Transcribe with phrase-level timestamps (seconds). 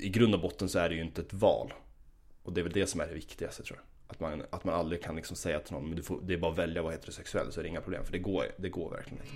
[0.00, 1.72] i grund och botten så är det ju inte ett val.
[2.42, 3.86] Och det är väl det som är det viktigaste tror jag.
[4.10, 6.38] Att man, att man aldrig kan liksom säga till någon, men du får, det är
[6.38, 8.04] bara att välja att vara heterosexuell så är det inga problem.
[8.04, 9.34] För det går, det går verkligen inte.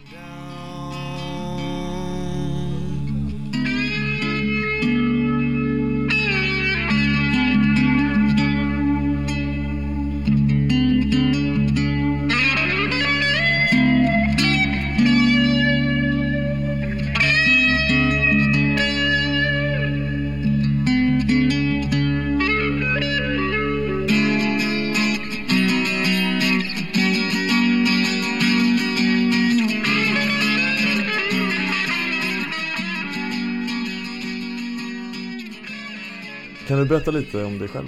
[37.04, 37.86] Berätta lite om dig själv,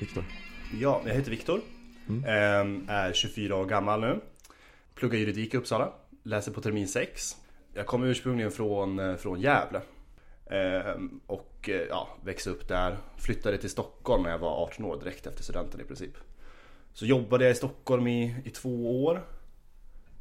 [0.00, 0.24] Viktor?
[0.80, 1.60] Ja, jag heter Viktor.
[2.08, 2.24] Mm.
[2.24, 4.20] Ehm, Är 24 år gammal nu.
[4.94, 5.92] Pluggar juridik i Uppsala.
[6.22, 7.36] Läser på termin 6.
[7.74, 9.80] Jag kommer ursprungligen från, eh, från Gävle.
[10.50, 12.96] Ehm, Och eh, ja, växte upp där.
[13.18, 16.12] Flyttade till Stockholm när jag var 18 år direkt efter studenten i princip.
[16.92, 19.26] Så jobbade jag i Stockholm i, i två år.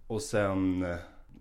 [0.08, 0.96] Och sen eh,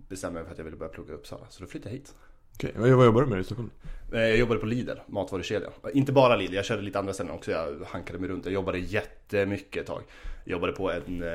[0.08, 1.46] bestämde jag mig för att jag ville börja plugga i Uppsala.
[1.48, 2.14] Så då flyttade jag hit.
[2.54, 3.70] Okej, vad vad jobbar du med i Stockholm?
[4.12, 5.70] Eh, jag jobbade på Lidl, matvarukedja.
[5.92, 7.50] Inte bara Lidl, jag körde lite andra ställen också.
[7.50, 8.44] Jag hankade mig runt.
[8.44, 10.02] Jag jobbade jättemycket ett tag.
[10.44, 11.28] Jag jobbade på en eh,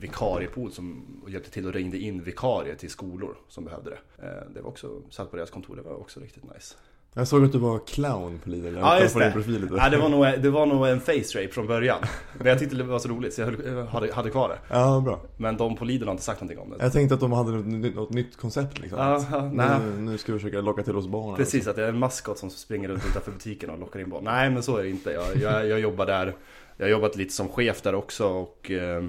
[0.00, 4.26] vikariepool som hjälpte till och ringde in vikarier till skolor som behövde det.
[4.26, 6.74] Eh, det var också, satt på deras kontor, det var också riktigt nice.
[7.14, 9.30] Jag såg att du var clown på Lidl, jag Ja, just det.
[9.30, 11.98] profil lite Ja, det, var nog, det var nog en face rape från början.
[12.38, 14.58] Men jag tyckte det var så roligt så jag hade, hade kvar det.
[14.68, 16.84] Ja, bra Men de på Lidl har inte sagt någonting om det.
[16.84, 19.78] Jag tänkte att de hade något, något nytt koncept liksom Ja, ja, nej.
[19.80, 22.38] nu, nu ska vi försöka locka till oss barnen Precis, att det är en maskot
[22.38, 24.24] som springer runt utanför butiken och lockar in barn.
[24.24, 25.10] Nej men så är det inte.
[25.10, 26.34] Jag, jag, jag jobbar där.
[26.76, 29.04] Jag har jobbat lite som chef där också och eh,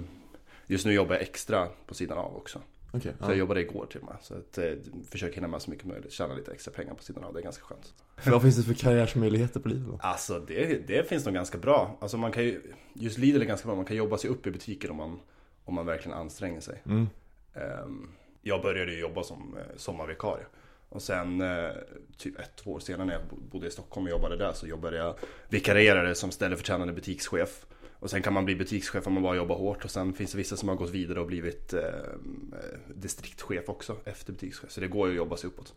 [0.67, 2.59] just nu jobbar jag extra på sidan av också.
[2.95, 3.27] Okej, Så ja.
[3.29, 4.17] jag jobbade igår till och med.
[4.21, 4.71] Så att, eh,
[5.09, 6.11] försöker hinna med så mycket möjligt.
[6.11, 7.33] Tjäna lite extra pengar på sidan av.
[7.33, 7.93] Det är ganska skönt.
[8.25, 9.91] Vad finns det för karriärsmöjligheter på Lidl?
[9.99, 11.97] Alltså det, det finns nog ganska bra.
[12.01, 12.61] Alltså man kan ju,
[12.93, 13.75] just Lidl är ganska bra.
[13.75, 15.19] Man kan jobba sig upp i butiken om man,
[15.65, 16.81] om man verkligen anstränger sig.
[16.85, 17.07] Mm.
[17.53, 18.09] Ehm,
[18.41, 20.45] Jag började ju jobba som eh, sommarvikarie.
[20.89, 21.69] Och sen eh,
[22.17, 24.67] typ ett, två år senare när jag bo- bodde i Stockholm och jobbade där så
[24.67, 25.15] jobbade jag
[25.49, 27.65] vikarierade som ställföreträdande butikschef.
[28.03, 30.37] Och sen kan man bli butikschef om man bara jobbar hårt och sen finns det
[30.37, 34.71] vissa som har gått vidare och blivit eh, eh, distriktschef också efter butikschef.
[34.71, 35.73] Så det går ju att jobba sig uppåt.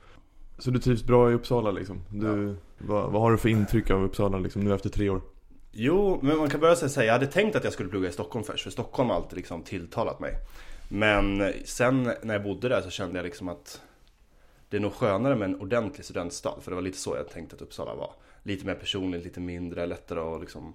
[0.58, 2.02] Så du trivs bra i Uppsala liksom?
[2.10, 5.20] Du, vad, vad har du för intryck av Uppsala liksom nu efter tre år?
[5.72, 8.44] Jo, men man kan börja säga jag hade tänkt att jag skulle plugga i Stockholm
[8.44, 10.32] först, för Stockholm har alltid liksom tilltalat mig.
[10.88, 13.80] Men sen när jag bodde där så kände jag liksom att
[14.68, 17.56] det är nog skönare med en ordentlig studentstad, för det var lite så jag tänkte
[17.56, 18.10] att Uppsala var.
[18.42, 20.74] Lite mer personligt, lite mindre, lättare att liksom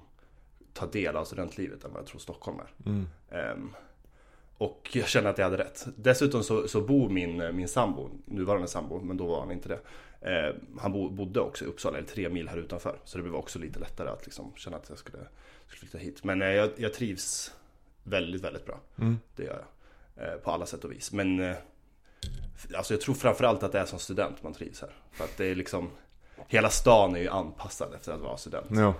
[0.73, 2.89] ta del av studentlivet än vad jag tror Stockholm är.
[2.89, 3.07] Mm.
[3.29, 3.73] Ehm,
[4.57, 5.87] och jag känner att jag hade rätt.
[5.95, 9.79] Dessutom så, så bor min, min sambo, nuvarande sambo, men då var han inte det.
[10.21, 12.99] Eh, han bo, bodde också i Uppsala, eller tre mil här utanför.
[13.03, 15.17] Så det blev också lite lättare att liksom känna att jag skulle,
[15.67, 16.23] skulle flytta hit.
[16.23, 17.53] Men eh, jag, jag trivs
[18.03, 18.79] väldigt, väldigt bra.
[18.97, 19.19] Mm.
[19.35, 19.65] Det gör
[20.15, 20.27] jag.
[20.27, 21.11] Eh, på alla sätt och vis.
[21.11, 21.55] Men eh,
[22.75, 24.95] alltså jag tror framförallt att det är som student man trivs här.
[25.11, 25.89] För att det är liksom
[26.47, 28.65] Hela stan är ju anpassad efter att vara student.
[28.69, 28.93] Ja, Ehm,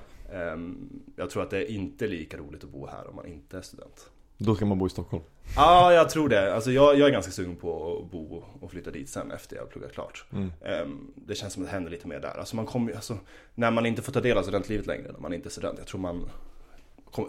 [1.15, 3.61] jag tror att det är inte lika roligt att bo här om man inte är
[3.61, 4.09] student.
[4.37, 5.23] då ska man bo i Stockholm
[5.55, 6.53] Ja, jag tror det.
[6.55, 9.63] Alltså jag, jag är ganska sugen på att bo och flytta dit sen efter jag
[9.63, 10.25] har pluggat klart.
[10.31, 10.51] mm.
[10.61, 12.37] Ehm, det känns som att det händer lite mer där.
[12.39, 13.17] Alltså man kommer alltså,
[13.55, 15.77] när man inte får ta del av studentlivet längre, när man inte är student.
[15.77, 16.29] Jag tror man,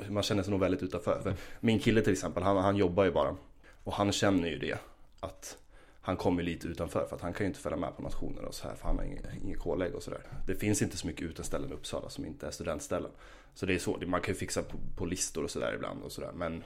[0.08, 1.20] man känner sig nog väldigt utanför.
[1.22, 3.36] För min kille till exempel, han, han jobbar ju bara.
[3.84, 4.78] Och han känner ju det.
[5.20, 5.58] Att
[6.04, 8.54] han kommer lite utanför för att han kan ju inte följa med på nationer och
[8.54, 10.20] så här för han har inget, inget pålägg och sådär.
[10.46, 13.10] Det finns inte så mycket uteställlen i Uppsala som inte är studentställen.
[13.54, 16.12] Så det är svårt, man kan ju fixa på, på listor och sådär ibland och
[16.12, 16.32] sådär.
[16.34, 16.64] Men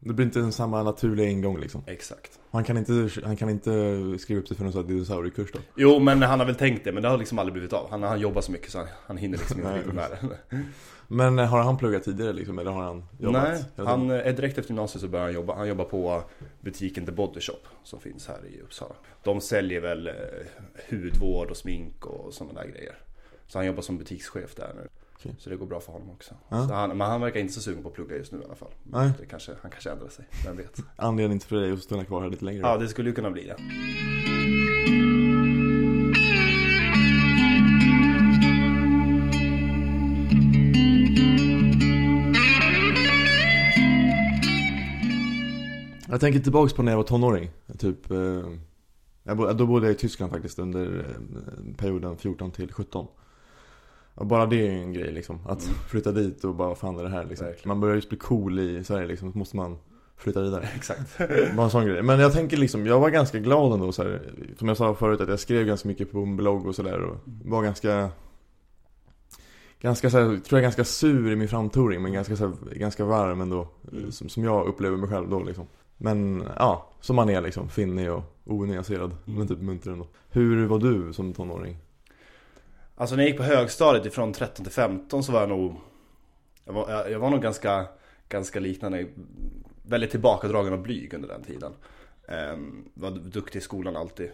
[0.00, 2.38] det blir inte samma naturliga ingång liksom exakt.
[2.50, 3.70] Han kan inte, han kan inte
[4.18, 6.84] skriva upp sig för någon sån här dinosauriekurs då Jo men han har väl tänkt
[6.84, 7.90] det men det har liksom aldrig blivit av.
[7.90, 10.64] Han, han jobbar så mycket så han, han hinner liksom inte riktigt med det.
[11.08, 13.42] Men eh, har han pluggat tidigare liksom, eller har han jobbat?
[13.76, 15.54] Nej, han är direkt efter gymnasiet så börjar han jobba.
[15.54, 16.22] Han jobbar på
[16.60, 18.94] butiken The Body Shop som finns här i Uppsala.
[19.22, 20.14] De säljer väl eh,
[20.90, 22.94] hudvård och smink och sådana där grejer.
[23.46, 24.88] Så han jobbar som butikschef där nu.
[25.18, 25.34] Okej.
[25.38, 26.34] Så det går bra för honom också.
[26.48, 26.56] Ja.
[26.56, 28.70] Han, men han verkar inte så sugen på att plugga just nu i alla fall.
[28.82, 29.10] Nej.
[29.18, 30.80] Det kanske, han kanske ändrar sig, vem vet.
[30.96, 33.44] Anledning för dig att stanna kvar här lite längre Ja, det skulle ju kunna bli
[33.44, 33.56] det.
[46.10, 50.32] Jag tänker tillbaks på när jag var tonåring Typ eh, Då bodde jag i Tyskland
[50.32, 53.06] faktiskt under eh, perioden 14 till 17
[54.18, 55.74] och bara det är ju en grej liksom Att Mm.
[55.90, 57.68] flytta dit och bara fan är det här liksom Verkligen.
[57.68, 59.78] Man börjar ju bli cool i Sverige liksom Så måste man
[60.16, 61.18] flytta vidare Exakt.
[61.56, 64.20] Bara en sån grej Men jag tänker liksom Jag var ganska glad ändå så här,
[64.58, 67.16] Som jag sa förut att jag skrev ganska mycket på en blogg och sådär och
[67.44, 68.10] var ganska
[69.80, 73.04] ganska så här, tror jag ganska sur i min framtoning men ganska så här, ganska
[73.04, 73.68] varm ändå.
[73.92, 74.12] Mm.
[74.12, 75.66] Som, som jag upplever mig själv då liksom.
[75.96, 77.68] Men ja, som man är liksom.
[77.68, 79.10] Finnig och onyanserad.
[79.26, 79.38] Mm.
[79.38, 80.06] Men typ munter ändå.
[80.30, 81.76] Hur var du som tonåring?
[83.00, 85.76] Alltså när jag gick på högstadiet ifrån 13 till 15 så var jag nog
[86.64, 87.86] Jag var, jag, jag var nog ganska,
[88.28, 89.06] ganska liknande.
[89.82, 91.72] Väldigt tillbakadragen och blyg under den tiden.
[92.28, 94.30] Ehm, Var duktig i skolan alltid.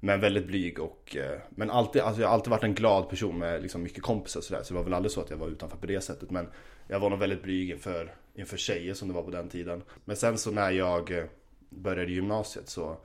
[0.00, 3.38] Men väldigt blyg och eh, Men alltid, alltså jag har alltid varit en glad person
[3.38, 4.62] med liksom mycket kompisar och sådär.
[4.62, 6.30] Så det var väl aldrig så att jag var utanför på det sättet.
[6.30, 6.48] Men
[6.88, 9.82] jag var nog väldigt blyg inför, inför tjejer som det var på den tiden.
[10.04, 11.24] Men sen så när jag eh,
[11.68, 12.96] började gymnasiet så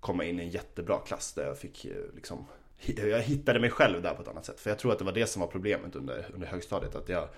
[0.00, 2.46] kom jag in i en jättebra klass där jag fick eh, liksom
[2.86, 4.60] jag hittade mig själv där på ett annat sätt.
[4.60, 6.94] För jag tror att det var det som var problemet under, under högstadiet.
[6.94, 7.28] Att jag,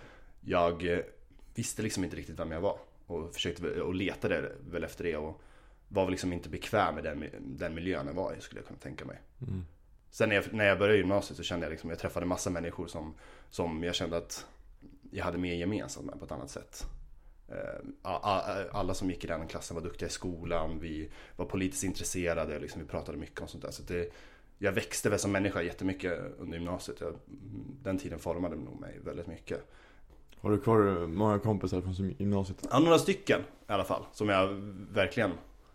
[0.41, 0.99] jag eh,
[1.55, 2.79] visste liksom inte riktigt vem jag var.
[3.07, 5.17] Och försökte och letade väl efter det.
[5.17, 5.43] Och
[5.89, 8.79] var väl liksom inte bekväm med den, den miljön jag var i skulle jag kunna
[8.79, 9.21] tänka mig.
[9.49, 9.65] Mm.
[10.11, 12.87] Sen när jag, när jag började gymnasiet så kände jag liksom, jag träffade massa människor
[12.87, 13.15] som,
[13.51, 14.47] som jag kände att
[15.11, 16.87] jag hade mer gemensamt med på ett annat sätt.
[17.49, 18.09] Eh,
[18.73, 22.83] Alla som gick i den klassen var duktiga i skolan, vi var politiskt intresserade, liksom,
[22.83, 23.71] vi pratade mycket om sånt där.
[23.71, 24.13] Så det,
[24.63, 27.01] jag växte väl som människa jättemycket under gymnasiet.
[27.01, 27.15] Jag,
[27.83, 29.65] den tiden formade nog mig väldigt mycket.
[30.37, 32.67] Har du kvar många kompisar från gymnasiet?
[32.71, 34.05] Ja, några stycken i alla fall.
[34.13, 34.49] Som jag
[34.93, 35.31] verkligen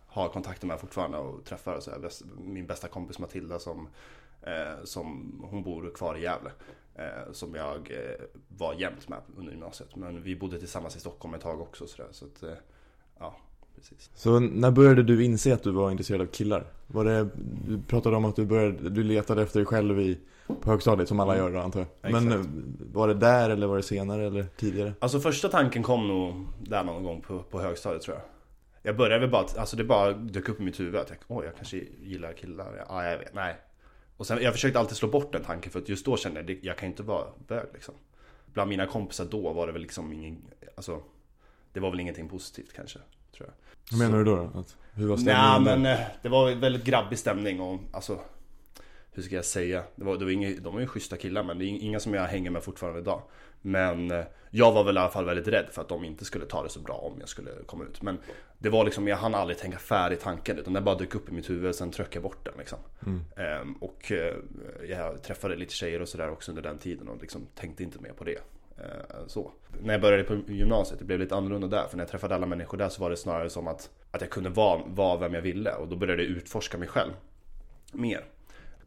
[0.07, 1.80] har kontakter med fortfarande och träffar.
[1.80, 2.10] Så här.
[2.38, 3.88] Min bästa kompis Matilda som,
[4.42, 6.51] eh, som hon bor kvar i Gävle.
[6.95, 9.95] Eh, som jag eh, var jämt med under gymnasiet.
[9.95, 11.88] Men vi bodde tillsammans i Stockholm ett tag också.
[11.88, 12.12] Så, där.
[12.12, 12.57] så att, eh,
[13.19, 13.36] ja,
[13.77, 14.09] precis.
[14.15, 16.63] Så när började du inse att du var intresserad av killar?
[16.88, 17.27] Var det,
[17.68, 20.18] du pratade om att du började, du letade efter dig själv i,
[20.62, 22.12] på högstadiet som alla gör då antar jag.
[22.12, 22.45] Men eh,
[22.94, 24.94] var det där eller var det senare eller tidigare?
[25.00, 28.24] Alltså första tanken kom nog där någon gång på, på högstadiet tror jag.
[28.83, 31.18] Jag började väl bara, att- alltså det bara dök upp i mitt huvud att jag,
[31.27, 32.85] åh jag kanske gillar killar.
[32.89, 33.56] Ja, jag vet, nej.
[34.18, 36.47] Och sen, jag försökte alltid slå bort den tanken för att just då kände jag,
[36.47, 37.94] det- jag kan inte vara bög liksom.
[38.53, 40.38] Bland mina kompisar då var det väl liksom ingen,
[40.75, 41.01] alltså
[41.74, 43.00] det var väl ingenting positivt kanske,
[43.38, 43.53] tror jag.
[43.91, 44.35] Vad menar du då?
[44.35, 44.59] då?
[44.59, 45.77] Att, hur var Nej stämningen där?
[45.77, 48.19] men eh, det var väldigt grabbig stämning och alltså
[49.12, 49.83] Hur ska jag säga?
[49.95, 52.13] Det var, det var inga, de var ju schyssta killar men det är inga som
[52.13, 53.21] jag hänger med fortfarande idag
[53.62, 56.45] Men eh, jag var väl i alla fall väldigt rädd för att de inte skulle
[56.45, 58.18] ta det så bra om jag skulle komma ut Men
[58.59, 61.31] det var liksom, jag hann aldrig tänka färdigt tanken utan det bara dök upp i
[61.31, 63.21] mitt huvud sen tröck jag bort den liksom Mm.
[63.38, 64.35] Ehm, Och eh,
[64.89, 68.12] jag träffade lite tjejer och sådär också under den tiden och liksom tänkte inte mer
[68.12, 68.39] på det
[69.27, 69.51] så.
[69.81, 71.88] När jag började på gymnasiet, det blev lite annorlunda där.
[71.88, 74.29] För när jag träffade alla människor där så var det snarare som att, att jag
[74.29, 75.71] kunde vara, vara vem jag ville.
[75.71, 77.12] Och då började jag utforska mig själv
[77.91, 78.25] mer.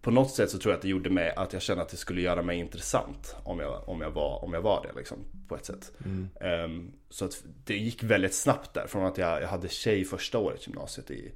[0.00, 1.96] På något sätt så tror jag att det gjorde mig att jag kände att det
[1.96, 5.56] skulle göra mig intressant om jag, om jag, var, om jag var det liksom, på
[5.56, 5.92] ett sätt.
[6.04, 6.28] Mm.
[6.40, 8.86] Ehm, så att det gick väldigt snabbt där.
[8.86, 11.10] Från att jag, jag hade tjej första året i gymnasiet.
[11.10, 11.32] I,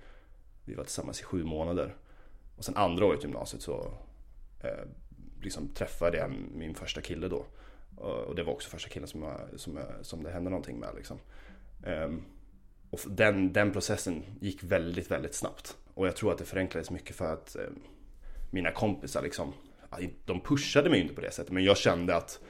[0.64, 1.94] vi var tillsammans i sju månader.
[2.56, 3.92] Och sen andra året i gymnasiet så
[4.62, 4.88] eh,
[5.42, 7.44] liksom träffade jag min första kille då.
[7.96, 10.88] Och det var också första killen som, jag, som, jag, som det hände någonting med
[10.96, 11.18] liksom.
[11.84, 12.22] Ehm,
[12.90, 15.76] och den, den processen gick väldigt, väldigt snabbt.
[15.94, 17.62] Och jag tror att det förenklades mycket för att eh,
[18.50, 19.52] mina kompisar liksom,
[20.24, 21.52] de pushade mig inte på det sättet.
[21.52, 22.40] Men jag kände att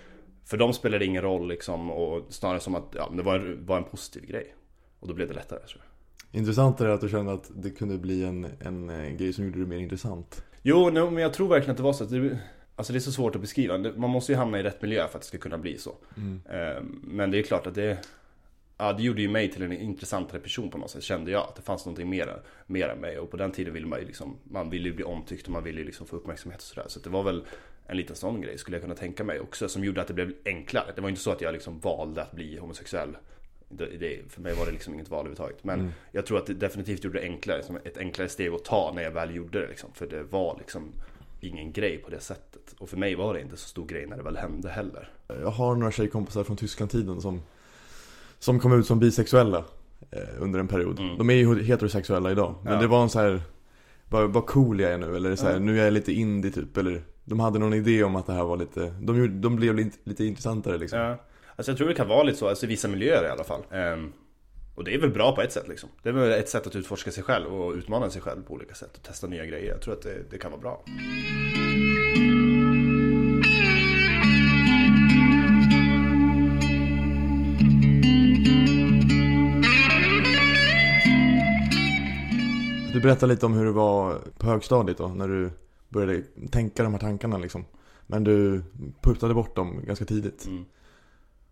[0.44, 1.90] för dem spelade det ingen roll liksom.
[1.90, 4.55] Och snarare som att ja, det var, var en positiv grej.
[5.00, 6.40] Och då blev det lättare tror jag.
[6.40, 9.44] Intressant är det att du kände att det kunde bli en, en, eh, grej som
[9.44, 10.44] gjorde det mer intressant.
[10.62, 12.38] Jo, no, men jag tror verkligen att det var så att det,
[12.76, 13.79] Alltså det är så svårt att beskriva.
[13.79, 15.97] Man måste ju hamna i rätt miljö för att det ska kunna bli så.
[16.17, 16.41] Mm.
[16.50, 17.99] Eh, Men det är klart att det
[18.78, 21.43] Ja det gjorde ju mig till en intressantare person på något sätt kände jag.
[21.43, 23.19] Att det fanns någonting mer, mer än mig.
[23.19, 25.64] Och på den tiden ville man ju liksom Man ville ju bli omtyckt och man
[25.64, 26.85] ville ju liksom få uppmärksamhet och sådär.
[26.88, 27.45] Så det var väl
[27.87, 29.69] en liten sån grej skulle jag kunna tänka mig också.
[29.69, 30.93] Som gjorde att det blev enklare.
[30.95, 33.16] Det var inte så att jag liksom valde att bli homosexuell.
[33.69, 35.64] Det, det, för mig var det liksom inget val överhuvudtaget.
[35.64, 35.93] Men Mm.
[36.12, 37.62] jag tror att det definitivt gjorde det enklare.
[37.62, 39.90] Som ett enklare steg att ta när jag väl gjorde det liksom.
[39.95, 40.93] För det var liksom
[41.48, 42.74] ingen grej på det sättet.
[42.78, 45.08] Och för mig var det inte så stor grej när det väl hände heller.
[45.28, 47.42] Jag har några tjejkompisar från Tyskland-tiden som,
[48.38, 49.64] som kom ut som bisexuella
[50.10, 50.98] eh, under en period.
[50.98, 51.18] Mm.
[51.18, 52.54] De är ju heterosexuella idag.
[52.64, 52.80] Men Ja.
[52.80, 53.40] det var en så här
[54.08, 55.58] vad, vad cool jag är nu, eller så här, Ja.
[55.58, 58.44] nu är jag lite indie typ, eller De hade någon idé om att det här
[58.44, 60.98] var lite, de, gjorde, de blev lite, lite intressantare liksom.
[60.98, 61.16] Ja.
[61.56, 63.62] Alltså jag tror det kan vara lite så, alltså i vissa miljöer i alla fall.
[63.70, 64.12] Ehm,
[64.75, 65.88] och det är väl bra på ett sätt liksom.
[66.02, 68.75] Det är väl ett sätt att utforska sig själv och utmana sig själv på olika
[68.75, 69.73] sätt och testa nya grejer.
[69.73, 70.85] Jag tror att det, det kan vara bra.
[82.93, 85.50] Du berättade lite om hur det var på högstadiet då, när du
[85.88, 87.64] började tänka de här tankarna liksom.
[88.07, 88.62] Men du
[89.02, 90.47] puttade bort dem ganska tidigt.
[90.47, 90.64] Mm.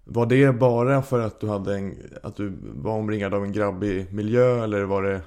[0.05, 4.13] Var det bara för att du hade en, att du var omringad av en grabbig
[4.13, 5.21] miljö eller var det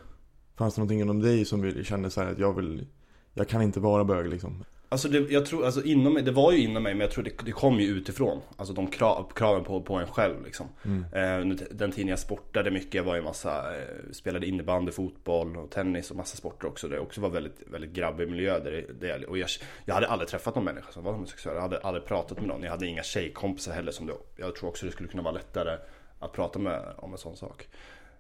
[0.58, 2.88] Fanns det någonting inom dig som kände så här att jag vill
[3.34, 4.64] Jag kan inte vara bög liksom?
[4.90, 7.24] Alltså det, jag tror, alltså inom mig, det var ju inom mig men jag tror
[7.24, 8.42] det, det kom ju utifrån.
[8.58, 10.68] Alltså de krav, kraven på, på en själv liksom.
[10.86, 11.04] Mm.
[11.52, 15.72] eh, Den tiden jag sportade mycket, jag var ju massa, eh, spelade innebandy, fotboll och
[15.72, 19.38] tennis och massa sporter också Det också var väldigt, väldigt grabbig miljö där, det- och
[19.38, 19.50] jag,
[19.86, 21.56] jag hade aldrig träffat någon människa som var homosexuell.
[21.56, 24.70] Jag hade aldrig pratat med någon, jag hade inga tjejkompisar heller som det, Jag tror
[24.70, 25.78] också det skulle kunna vara lättare
[26.20, 27.68] att prata med om en sån sak.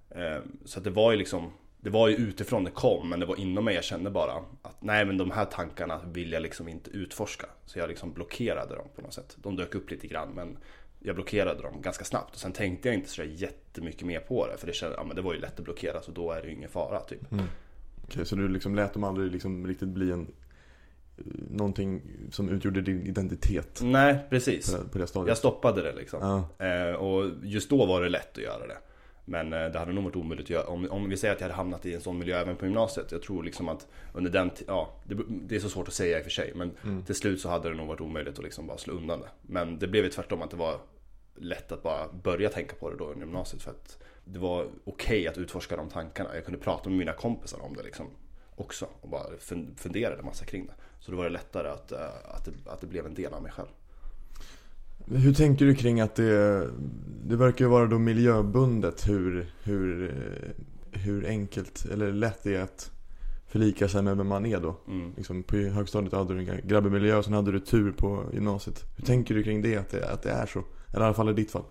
[0.10, 1.52] Eh, Så att det var ju liksom
[1.86, 4.82] det var ju utifrån det kom, men det var inom mig jag kände bara att
[4.82, 7.46] nej men de här tankarna vill jag liksom inte utforska.
[7.66, 9.38] Så jag liksom blockerade dem på något sätt.
[9.42, 10.58] De dök upp lite grann men
[11.00, 12.34] jag blockerade dem ganska snabbt.
[12.34, 14.58] Och sen tänkte jag inte så jättemycket mer på det.
[14.58, 16.48] För det kände, ja men det var ju lätt att blockera så då är det
[16.48, 17.22] ju ingen fara typ.
[18.04, 20.22] Okej, så du liksom lät dem aldrig liksom riktigt bli en
[21.18, 22.02] eh, Någonting
[22.32, 24.72] som utgjorde din identitet Nej precis.
[24.92, 25.30] på det, på det?
[25.30, 26.20] Jag stoppade det liksom.
[26.60, 28.78] Ja, Eh, och just då var det lätt att göra det.
[29.26, 30.68] Men eh, det hade nog varit omöjligt att göra.
[30.68, 33.12] Om, om vi säger att jag hade hamnat i en sån miljö även på gymnasiet.
[33.12, 36.22] Jag tror liksom att under den ja, det, det är så svårt att säga i
[36.22, 36.52] och för sig.
[36.56, 37.04] Men Mm.
[37.04, 39.30] till slut så hade det nog varit omöjligt att liksom bara slå undan det.
[39.42, 40.80] Men det blev ju tvärtom att det var
[41.36, 43.62] lätt att bara börja tänka på det då under gymnasiet.
[43.62, 46.36] För att det var okej att utforska de tankarna.
[46.36, 48.08] Jag kunde prata med mina kompisar om det liksom
[48.56, 48.88] också.
[49.02, 50.74] Och bara fun- funderade massa kring det.
[51.00, 53.42] Så då var det lättare att, eh, att, det, att det blev en del av
[53.42, 53.68] mig själv.
[55.08, 56.70] Hur tänker du kring att det,
[57.26, 60.16] det verkar ju vara då miljöbundet hur, hur,
[60.92, 62.92] hur enkelt eller lätt det är att
[63.48, 64.76] förlika sig med vem man är då?
[64.88, 65.14] Mm.
[65.18, 68.84] Liksom på högstadiet hade du en grabbig miljö och sen hade du tur på gymnasiet.
[68.98, 70.64] Hur tänker du kring det, att det, att det är så?
[70.94, 71.64] Eller i alla fall i ditt fall.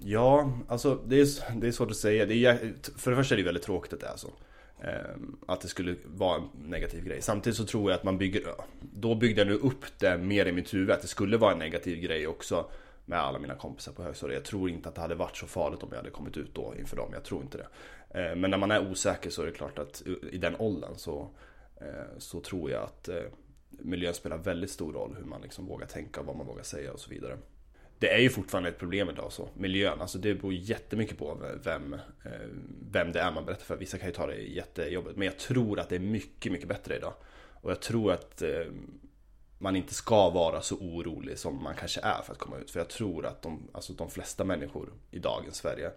[0.00, 2.26] Ja, alltså det är, det är svårt att säga.
[2.26, 4.28] Det är, för det första är det väldigt tråkigt att det är så.
[4.82, 7.22] Ehm, Att det skulle vara en negativ grej.
[7.22, 8.42] Samtidigt så tror jag att man bygger,
[9.02, 11.58] då byggde jag nu upp det mer i mitt huvud att det skulle vara en
[11.58, 12.70] negativ grej också
[13.04, 14.36] med alla mina kompisar på högstadiet.
[14.36, 16.74] Jag tror inte att det hade varit så farligt om jag hade kommit ut då
[16.78, 17.10] inför dem.
[17.12, 17.66] Jag tror inte det.
[18.20, 21.30] Eh, men när man är osäker så är det klart att i den åldern så,
[21.80, 23.22] eh, så tror jag att eh,
[23.70, 25.16] miljön spelar väldigt stor roll.
[25.18, 27.38] Hur man liksom vågar tänka, vad man vågar säga och så vidare.
[27.98, 30.00] Det är ju fortfarande ett problem idag så, miljön.
[30.00, 31.96] Alltså det beror jättemycket på vem,
[32.92, 33.76] vem det är man berättar för.
[33.76, 35.16] Vissa kan ju ta det jättejobbigt.
[35.16, 37.14] Men jag tror att det är mycket, mycket bättre idag.
[37.62, 38.48] Och jag tror att eh,
[39.58, 42.70] man inte ska vara så orolig som man kanske är för att komma ut.
[42.70, 45.90] För jag tror att de, alltså de flesta människor i dagens Sverige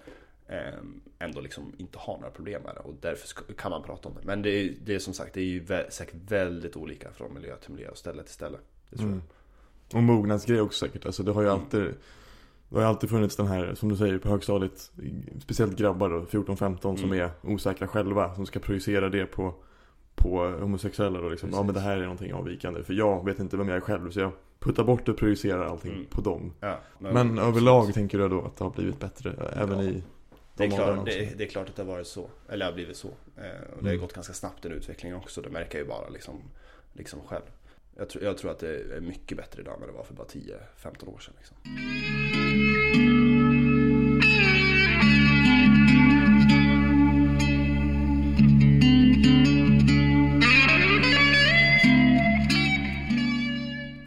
[0.47, 0.79] eh,
[1.19, 2.79] ändå liksom inte har några problem med det.
[2.79, 4.25] Och därför kan man prata om det.
[4.27, 7.55] Men det är, det är som sagt, det är ju säkert väldigt olika från miljö
[7.55, 8.57] till miljö och ställe till ställe.
[8.89, 9.13] Det tror jag.
[9.17, 9.25] Mm.
[9.93, 11.05] Och mognadsgrej också säkert.
[11.05, 11.61] Alltså det har ju Mm.
[11.61, 11.81] alltid
[12.69, 14.91] Det har ju alltid funnits den här, som du säger på högstadiet
[15.41, 17.19] Speciellt grabbar då, 14-15 som Mm.
[17.25, 19.53] är osäkra själva Som ska projicera det på
[20.15, 21.49] På homosexuella då liksom.
[21.49, 21.65] Ja Precis.
[21.65, 24.19] men det här är någonting avvikande För jag vet inte vem jag är själv så
[24.19, 26.05] jag puttar bort och projicerar allting Mm.
[26.05, 29.83] på dem Ja, Men överlag tänker du då att det har blivit bättre även Ja.
[29.83, 30.03] i
[30.57, 32.29] Det är, de klart, det, är, det är klart att det har varit så.
[32.49, 33.07] Eller har blivit så.
[33.07, 33.13] Eh,
[33.77, 33.99] och det har Mm.
[34.01, 35.41] gått ganska snabbt den utvecklingen också.
[35.41, 36.35] Det märker jag ju bara liksom,
[36.93, 37.43] liksom själv.
[37.97, 40.13] Jag tror, jag tror att det är mycket bättre idag än vad det var för
[40.13, 41.33] bara 10-15 år sedan.
[41.37, 41.57] Liksom.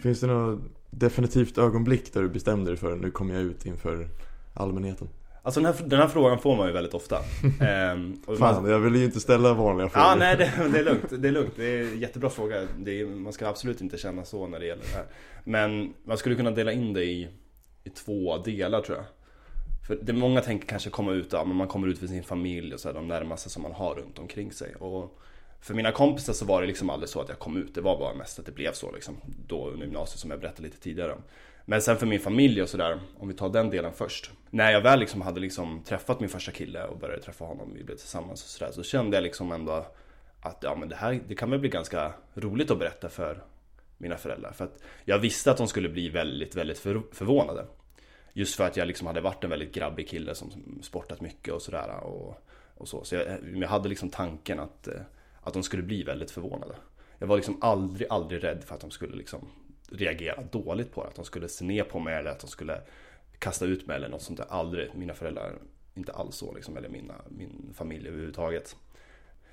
[0.09, 0.61] Finns det något
[0.91, 4.09] definitivt ögonblick där du bestämde dig för nu kommer jag ut inför
[4.55, 5.09] allmänheten?
[5.43, 7.17] Alltså den här, den här frågan får man ju väldigt ofta.
[7.61, 10.85] Ehm, Fan, man, jag vill ju inte ställa vanliga frågor Ja, nej det, det är
[10.85, 11.23] lugnt.
[11.23, 11.53] Det är lugnt.
[11.57, 12.57] Det är en jättebra fråga.
[12.61, 15.07] Är, man ska absolut inte känna så när det gäller det här.
[15.45, 17.29] Men man skulle kunna dela in det i,
[17.85, 19.07] i två delar tror jag.
[19.87, 22.75] För det många tänker kanske komma ut, ja, men man kommer ut för sin familj
[22.75, 24.75] och så här, de närmaste som man har runt omkring sig.
[24.75, 25.21] Och
[25.61, 27.75] för mina kompisar så var det liksom aldrig så att jag kom ut.
[27.75, 29.17] Det var bara mest att det blev så liksom.
[29.47, 31.23] Då under gymnasiet som jag berättade lite tidigare om.
[31.65, 34.31] Men sen för min familj och sådär, om vi tar den delen först.
[34.51, 37.85] När jag väl liksom hade liksom träffat min första kille och började träffa honom, vi
[37.85, 38.73] blev tillsammans och sådär.
[38.73, 39.87] Så kände jag liksom ändå
[40.41, 43.45] att ja men det här, det kan väl bli ganska roligt att berätta för
[43.99, 44.53] mina föräldrar.
[44.53, 47.67] För att jag visste att de skulle bli väldigt, väldigt för, förvånade.
[48.33, 51.63] Just för att jag liksom hade varit en väldigt grabbig kille som sportat mycket och
[51.63, 52.01] sådär.
[52.01, 52.43] Och,
[52.75, 55.01] och så så jag, jag hade liksom tanken att, eh,
[55.41, 56.75] att de skulle bli väldigt förvånade.
[57.19, 59.49] Jag var liksom aldrig, aldrig rädd för att de skulle liksom
[59.91, 61.09] reagera dåligt på det.
[61.09, 62.81] Att de skulle se ner på mig eller att de skulle
[63.39, 64.47] kasta ut mig eller något sånt där.
[64.49, 64.91] Aldrig.
[64.95, 65.53] Mina föräldrar,
[65.95, 66.77] inte alls så liksom.
[66.77, 68.77] Eller mina, min familj överhuvudtaget.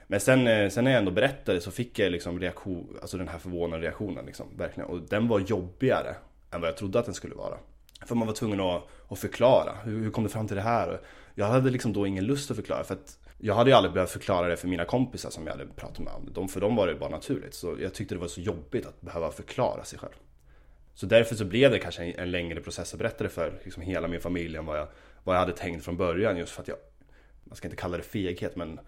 [0.08, 3.28] Men sen, eh, sen när jag ändå berättade så fick jag liksom reaktion, alltså den
[3.28, 4.90] här förvånade reaktionen liksom, verkligen.
[4.90, 6.16] Och den var jobbigare
[6.52, 7.58] än vad jag trodde att den skulle vara.
[8.06, 11.02] För man var tvungen att, att förklara, hur, hur kom du fram till det här?
[11.36, 14.10] Jag hade liksom då ingen lust att förklara för att jag hade ju aldrig behövt
[14.10, 16.48] förklara det för mina kompisar som jag hade pratat med De.
[16.48, 17.54] För dem var det bara naturligt.
[17.54, 20.14] Så jag tyckte det var så jobbigt att behöva förklara sig själv.
[20.94, 23.84] Så därför så blev det kanske en, en längre process att berätta det för liksom
[23.84, 24.88] hela min familj än vad jag,
[25.24, 26.38] vad jag hade tänkt från början.
[26.38, 26.78] Just för att jag,
[27.44, 28.80] man ska inte kalla det feghet men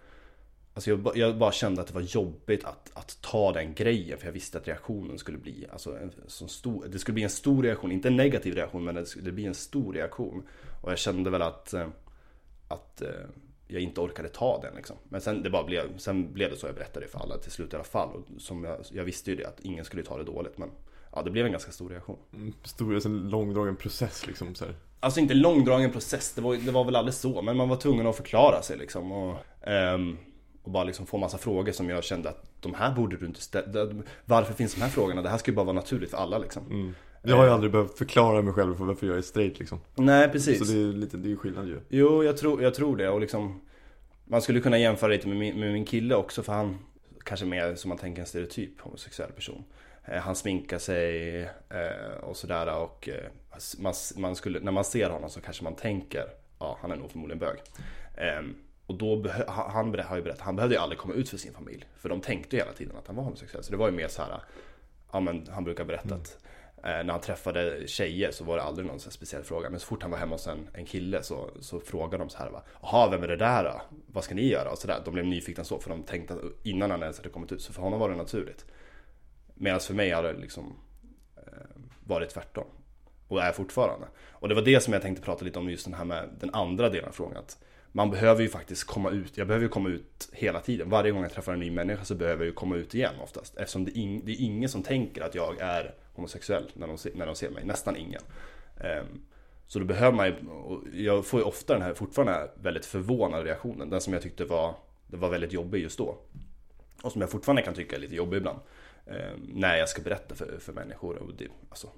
[0.78, 4.26] Alltså jag, jag bara kände att det var jobbigt att, att ta den grejen för
[4.26, 7.62] jag visste att reaktionen skulle bli alltså en sån stor, Det skulle bli en stor
[7.62, 10.48] reaktion, inte en negativ reaktion men det skulle bli en stor reaktion.
[10.82, 11.88] Och jag kände väl att, eh,
[12.68, 13.08] att eh,
[13.68, 14.96] jag inte orkade ta den liksom.
[15.08, 17.50] Men sen, det bara blev, sen blev det så jag berättade det för alla till
[17.50, 18.08] slut i alla fall.
[18.08, 20.70] Och som jag, jag visste ju det att ingen skulle ta det dåligt men
[21.12, 22.18] ja, det blev en ganska stor reaktion.
[22.34, 24.74] Mm, Stor, alltså en långdragen process liksom så här.
[25.00, 27.42] Alltså inte långdragen process, det var, det var väl aldrig så.
[27.42, 29.12] Men man var tvungen att förklara sig liksom.
[29.12, 30.16] Och, ehm,
[30.62, 33.40] och bara liksom få massa frågor som jag kände att de här borde du inte
[33.40, 34.02] ställa.
[34.24, 35.22] Varför finns de här frågorna?
[35.22, 36.66] Det här ska ju bara vara naturligt för alla liksom.
[36.66, 36.94] Mm.
[37.22, 39.80] Jag har ju aldrig behövt förklara mig själv för varför jag är straight liksom.
[39.94, 40.58] Nej precis.
[40.58, 41.80] Så det är lite, det är ju skillnad ju.
[41.88, 43.08] Jo, jag tror, jag tror det.
[43.08, 43.60] Och liksom,
[44.24, 46.78] man skulle kunna jämföra lite med min, med min kille också för han
[47.24, 49.64] kanske mer som man tänker en stereotyp homosexuell person.
[50.04, 53.14] Eh, Han sminkar sig eh, och sådär och eh,
[53.78, 56.24] man, man skulle, när man ser honom så kanske man tänker
[56.58, 57.58] ja han är nog förmodligen bög.
[58.16, 58.54] Ehm,
[58.86, 61.84] Och då han har ju berättat, han behövde ju aldrig komma ut för sin familj.
[61.98, 63.64] För de tänkte ju hela tiden att han var homosexuell.
[63.64, 64.40] Så det var ju mer så här,
[65.12, 66.47] ja men han brukar berätta att eh,
[66.84, 69.70] Eh, när han träffade tjejer så var det aldrig någon så speciell fråga.
[69.70, 72.38] Men så fort han var hemma hos en, en kille så, så frågade de så
[72.38, 73.82] här va, Jaha, vem är det där då?
[74.06, 74.70] Vad ska ni göra?
[74.70, 75.00] Och så där.
[75.04, 77.62] De blev nyfikna så för de tänkte att innan han ens hade kommit ut.
[77.62, 78.66] Så för honom var det naturligt.
[79.54, 80.76] Medan för mig har det liksom
[81.36, 81.42] eh,
[82.06, 82.66] varit tvärtom.
[83.28, 84.06] Och är fortfarande.
[84.30, 86.54] Och det var det som jag tänkte prata lite om just den här med den
[86.54, 87.36] andra delen av frågan.
[87.36, 89.36] Att man behöver ju faktiskt komma ut.
[89.36, 90.90] Jag behöver ju komma ut hela tiden.
[90.90, 93.56] Varje gång jag träffar en ny människa så behöver jag ju komma ut igen oftast.
[93.56, 96.98] Eftersom det är, ing, det är ingen som tänker att jag är homosexuell när de,
[96.98, 97.64] se- när de ser mig.
[97.64, 98.22] Nästan ingen.
[98.76, 99.22] Um,
[99.66, 100.34] så då behöver man ju,
[101.04, 103.90] jag får ju ofta den här fortfarande väldigt förvånade reaktionen.
[103.90, 104.74] Den som jag tyckte var,
[105.06, 106.18] det var väldigt jobbig just då.
[107.02, 108.58] Och som jag fortfarande kan tycka är lite jobbig ibland.
[109.06, 111.16] Um, när jag ska berätta för, för människor.
[111.16, 111.88] Och det, alltså,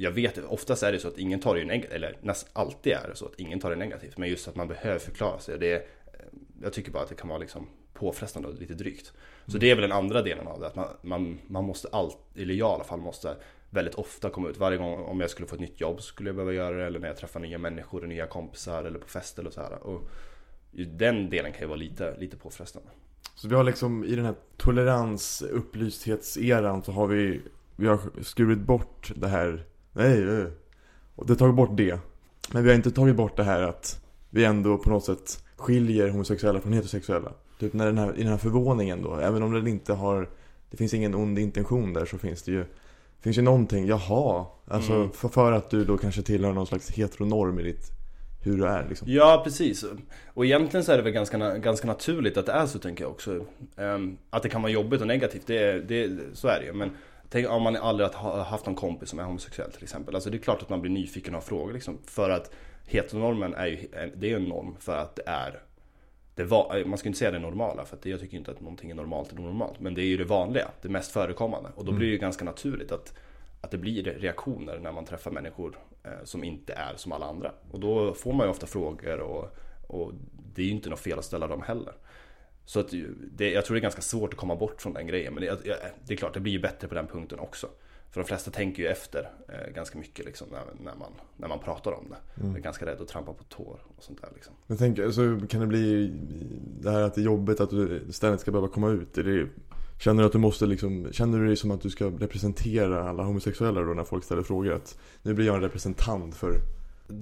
[0.00, 3.08] jag vet, oftast är det så att ingen tar det negativt, eller nästan alltid är
[3.08, 4.18] det så att ingen tar det negativt.
[4.18, 5.58] Men just att man behöver förklara sig.
[5.58, 5.80] Det eh,
[6.62, 9.12] jag tycker bara att det kan vara liksom påfrestande och lite drygt.
[9.46, 10.66] Så det är väl den andra delen av det.
[10.66, 13.36] Att man, man, man måste alltid, eller jag i alla fall måste
[13.70, 14.56] väldigt ofta komma ut.
[14.56, 16.86] Varje gång om jag skulle få ett nytt jobb skulle jag behöva göra det.
[16.86, 19.82] Eller när jag träffar nya människor och nya kompisar eller på fester och så här.
[19.82, 20.08] Och
[20.70, 22.88] den delen kan ju vara lite, lite påfrestande.
[23.34, 27.40] Så vi har liksom i den här tolerans upplysthetseran så har vi
[27.76, 30.46] Vi har skurit bort det här Nej, eh.
[31.16, 31.98] Och det har tagit bort det
[32.52, 36.08] Men vi har inte tagit bort det här att Vi ändå på något sätt skiljer
[36.08, 39.66] homosexuella från heterosexuella Typ när den här, i den här förvåningen då Även om den
[39.66, 40.28] inte har
[40.70, 42.64] Det finns ingen ond intention där så finns det ju
[43.20, 45.10] Finns ju någonting, jaha Alltså Mm.
[45.12, 47.90] för, för att du då kanske tillhör någon slags heteronorm i ditt
[48.40, 49.84] Hur du är liksom Ja, precis.
[50.34, 53.10] Och egentligen så är det väl ganska, ganska naturligt att det är så tänker jag
[53.10, 53.44] också.
[53.76, 56.72] Ehm, att det kan vara jobbigt och negativt, det, det, så är det ju.
[56.72, 56.90] Men
[57.28, 60.14] tänk om man aldrig har haft någon kompis som är homosexuell till exempel.
[60.14, 61.98] Alltså det är klart att man blir nyfiken och har frågor liksom.
[62.04, 62.50] För att
[62.86, 65.62] heteronormen är ju, det är en norm för att det är
[66.38, 68.90] det var, man ska inte säga det normala för att jag tycker inte att någonting
[68.90, 69.80] är normalt eller normalt.
[69.80, 71.70] Men det är ju det vanliga, det mest förekommande.
[71.74, 73.14] Och då blir det ju ganska naturligt att,
[73.60, 77.52] att det blir reaktioner när man träffar människor eh, som inte är som alla andra.
[77.70, 80.12] Och då får man ju ofta frågor och, och
[80.54, 81.92] det är ju inte något fel att ställa dem heller.
[82.68, 82.94] Så att
[83.36, 85.34] det, jag tror det är ganska svårt att komma bort från den grejen.
[85.34, 85.58] Men det,
[86.06, 87.66] det är klart, det blir ju bättre på den punkten också.
[88.10, 91.58] För de flesta tänker ju efter eh, ganska mycket liksom, när, när, man, när man
[91.58, 92.40] pratar om det.
[92.40, 92.50] Mm.
[92.50, 94.54] Jag är ganska rädd att trampa på tår och sånt där liksom.
[94.66, 96.12] Jag tänker, så kan det bli
[96.80, 99.14] det här att det är jobbigt att du ständigt ska behöva komma ut?
[99.14, 99.48] Det,
[100.00, 103.22] känner du att du måste liksom, känner du dig som att du ska representera alla
[103.22, 104.72] homosexuella då när folk ställer frågor?
[104.72, 106.52] Att nu blir jag en representant för...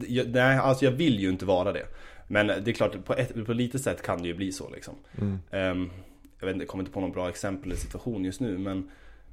[0.07, 1.87] Jag, nej, alltså jag vill ju inte vara det.
[2.29, 4.95] Men det är klart, på, ett, på lite sätt kan det ju bli så liksom.
[5.21, 5.39] Mm.
[5.51, 5.91] Ehm,
[6.41, 8.91] jag vet inte, jag kommer inte på någon bra exempel eller situation just nu men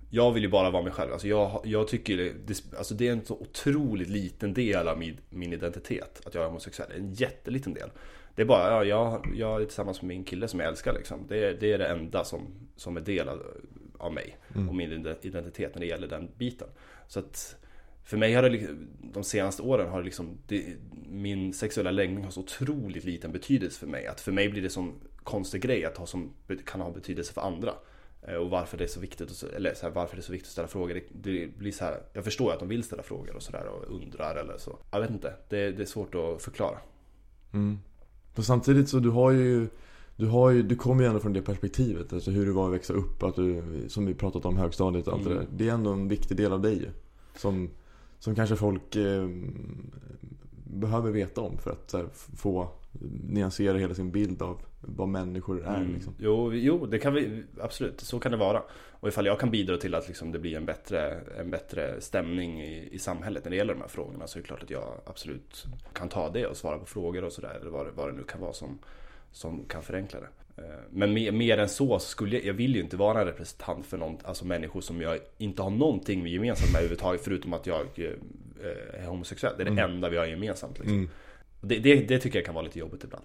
[0.09, 1.11] Jag vill ju bara vara mig själv.
[1.11, 5.17] Alltså jag, jag tycker det, alltså det är en så otroligt liten del av min,
[5.29, 6.91] min identitet att jag är homosexuell.
[6.97, 7.89] En jätteliten del.
[8.35, 11.25] Det är bara, ja, jag, jag är tillsammans med min kille som jag älskar liksom.
[11.27, 12.41] Det, är- det är det enda som,
[12.75, 13.41] som är del av,
[13.97, 14.69] av mig Mm.
[14.69, 16.67] och min identitet när det gäller den biten.
[17.07, 17.55] Så att
[18.03, 18.67] för mig har det
[19.13, 20.65] de senaste åren har det liksom det,
[21.09, 24.07] Min sexuella läggning har så otroligt liten betydelse för mig.
[24.07, 26.33] Att för mig blir det som konstig grej att ha som
[26.65, 27.73] kan ha betydelse för andra.
[28.27, 30.31] Eh, Och varför det är så viktigt, att, eller så här, varför det är så
[30.31, 30.93] viktigt att ställa frågor.
[30.93, 33.95] Det, det blir så här, jag förstår att de vill ställa frågor och sådär och
[33.95, 34.77] undrar eller så.
[34.91, 36.77] Jag vet inte, det, det är svårt att förklara.
[37.53, 37.79] Mm.
[38.35, 39.67] Och samtidigt så du har ju
[40.15, 42.73] du, har ju, du kommer ju ändå från det perspektivet, alltså hur det var att
[42.73, 45.43] växa upp, att du, som vi pratat om högstadiet och allt det Mm.
[45.43, 45.51] där.
[45.57, 46.91] Det är ändå en viktig del av dig.
[47.37, 47.69] Som,
[48.23, 49.27] som kanske folk eh,
[50.63, 52.05] behöver veta om för att här,
[52.37, 52.69] få
[53.29, 55.93] nyansera hela sin bild av vad människor är Mm.
[55.93, 56.13] liksom.
[56.17, 58.63] Jo, jo, det kan vi, absolut, så kan det vara.
[58.91, 62.61] Och ifall jag kan bidra till att liksom det blir en bättre, en bättre stämning
[62.61, 65.01] i, i samhället när det gäller de här frågorna så är det klart att jag
[65.05, 67.57] absolut kan ta det och svara på frågor och sådär.
[67.61, 68.79] Eller vad, vad det nu kan vara som,
[69.31, 70.27] som kan förenkla det.
[70.57, 73.85] Eh, men mer, mer än så, skulle jag, jag vill ju inte vara en representant
[73.85, 77.85] för någon, alltså människor som jag inte har någonting gemensamt med överhuvudtaget förutom att jag
[77.95, 79.53] eh, är homosexuell.
[79.57, 79.91] Det är det Mm.
[79.91, 80.95] enda vi har gemensamt liksom.
[80.97, 81.09] Mm.
[81.61, 83.23] det, det, det tycker jag kan vara lite jobbigt ibland.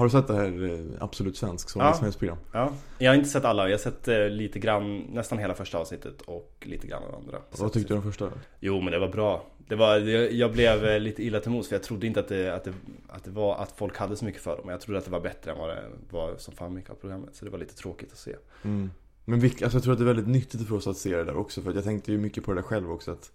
[0.00, 1.88] Har du sett det här eh, Absolut Svensk som Ja.
[1.88, 2.38] livsmedelsprogram?
[2.52, 5.78] Ja, jag har inte sett alla, jag har sett eh, lite grann, nästan hela första
[5.78, 7.38] avsnittet och lite grann av andra.
[7.58, 8.30] Vad tyckte du om första?
[8.60, 9.44] Jo men det var bra.
[9.68, 9.96] Det var,
[10.32, 12.72] jag, blev eh, lite illa till mods för jag trodde inte att det, att, det,
[13.08, 14.72] att det var att folk hade så mycket fördomar.
[14.72, 17.30] Jag trodde att det var bättre än vad det var som framgick av programmet.
[17.32, 18.36] Så det var lite tråkigt att se.
[18.62, 18.90] Mm.
[19.24, 21.24] Men vilk, alltså jag tror att det är väldigt nyttigt för oss att se det
[21.24, 23.32] där också för att jag tänkte ju mycket på det där själv också att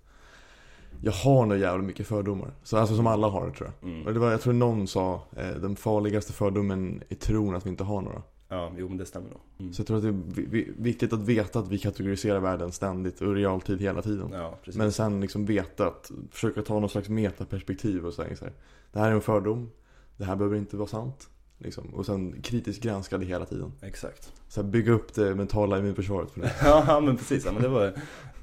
[1.01, 2.51] Jag har nog jävligt mycket fördomar.
[2.63, 3.89] Så alltså som alla har tror jag.
[3.89, 4.13] Mm.
[4.13, 7.83] Det var, jag tror någon sa, eh, den farligaste fördomen är tron att vi inte
[7.83, 8.21] har några.
[8.49, 9.39] Ja, jo men det stämmer nog.
[9.59, 9.73] Mm.
[9.73, 12.71] Så jag tror att det är vi- vi- viktigt att veta att vi kategoriserar världen
[12.71, 14.29] ständigt och i realtid hela tiden.
[14.33, 14.77] Ja, precis.
[14.77, 18.53] Men sen liksom veta att, försöka ta någon slags metaperspektiv och säga så här.
[18.91, 19.71] Det här är en fördom,
[20.17, 21.29] det här behöver inte vara sant.
[21.57, 21.93] Liksom.
[21.93, 23.71] Och sen kritiskt granska det hela tiden.
[23.81, 24.33] Exakt.
[24.47, 26.51] Så här, bygga upp det mentala immunförsvaret för det.
[26.63, 27.93] ja men precis, ja, men det var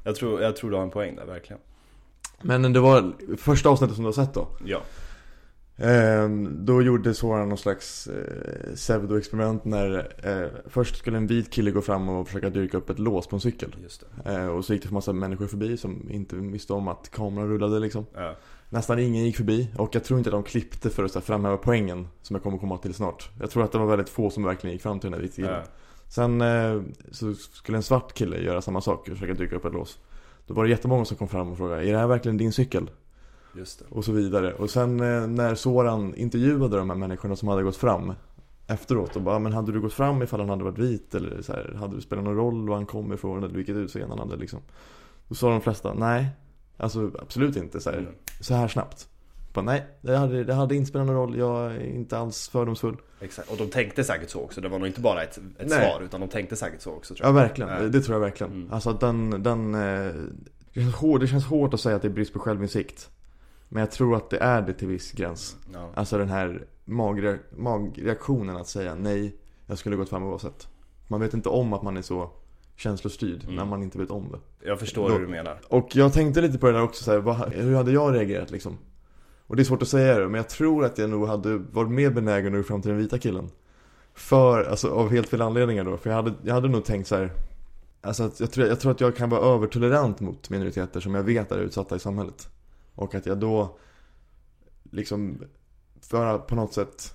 [0.05, 1.63] jag tror, jag tror du har en poäng där verkligen.
[2.43, 4.49] Men det var första avsnittet som du har sett då.
[4.65, 4.81] Ja.
[5.77, 11.71] Ehm, då gjorde Soran någon slags eh, pseudo-experiment när eh, först skulle en vit kille
[11.71, 13.77] gå fram och försöka dyrka upp ett lås på en cykel.
[14.25, 17.49] Eh, och så gick det för massa människor förbi som inte visste om att kameran
[17.49, 18.07] rullade liksom.
[18.15, 18.37] Ja.
[18.71, 22.37] Nästan ingen gick förbi och jag tror inte de klippte för att framhäva poängen som
[22.37, 23.31] jag kommer komma till snart.
[23.41, 25.37] Jag tror att det var väldigt få som verkligen gick fram till den här vita
[25.37, 25.53] killen.
[25.53, 25.63] Ja.
[26.09, 29.73] Sen eh, så skulle en svart kille göra samma sak och försöka dyrka upp ett
[29.73, 29.99] lås.
[30.53, 32.91] Då var det jättemånga som kom fram och frågade Är det här verkligen din cykel?
[33.57, 33.85] Just det.
[33.89, 34.55] Och så vidare.
[34.55, 38.13] Och sen eh, när Soran intervjuade de här människorna som hade gått fram
[38.67, 41.15] Efteråt och bara, men hade du gått fram ifall han hade varit vit?
[41.15, 44.09] Eller så här, hade det spelat någon roll var han kom ifrån eller vilket utseende
[44.09, 44.61] han hade liksom?
[45.29, 46.27] Då sa de flesta, nej
[46.77, 48.13] Alltså absolut inte så här, Mm.
[48.41, 49.09] så här snabbt
[49.53, 52.97] bara, Nej, det hade, det hade inte spelat någon roll, jag är inte alls fördomsfull
[53.21, 53.51] Exakt.
[53.51, 54.61] Och de tänkte säkert så också.
[54.61, 57.33] Det var nog inte bara ett, ett svar utan de tänkte säkert så också Ja
[57.33, 57.91] verkligen, Nej.
[57.91, 58.73] det tror jag verkligen Mm.
[58.73, 60.13] Alltså att den, den eh,
[60.75, 63.11] det, känns hårt, det känns hårt att säga att det är brist på självinsikt
[63.69, 65.91] Men jag tror att det är det till viss gräns Ja.
[65.95, 69.37] Alltså den här magre- magreaktionen att säga nej,
[69.67, 70.69] jag skulle gått fram oavsett.
[71.09, 72.31] Man vet inte om att man är så
[72.77, 73.55] känslostyrd Mm.
[73.57, 74.69] när man inte vet om det.
[74.69, 75.61] Jag förstår Då- hur du menar.
[75.69, 78.51] Och jag tänkte lite på det där också så här, vad, hur hade jag reagerat
[78.51, 78.79] liksom?
[79.47, 81.91] Och det är svårt att säga det, men jag tror att jag nog hade varit
[81.91, 83.51] mer benägen att gå fram till den vita killen.
[84.15, 85.97] För, alltså av helt fel anledningar då.
[85.97, 87.33] För jag hade, jag hade nog tänkt så här.
[88.01, 91.23] Alltså att jag, tror, jag tror att jag kan vara övertolerant mot minoriteter som jag
[91.23, 92.49] vet är utsatta i samhället.
[92.95, 93.77] Och att jag då
[94.91, 95.39] liksom
[96.01, 97.15] för att på något sätt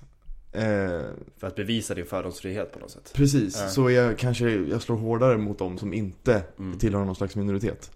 [0.52, 0.62] eh,
[1.36, 3.12] För att bevisa din fördomsfrihet på något sätt.
[3.14, 3.68] Precis, Ja.
[3.68, 6.78] så jag kanske jag slår hårdare mot dem som inte Mm.
[6.78, 7.90] tillhör någon slags minoritet.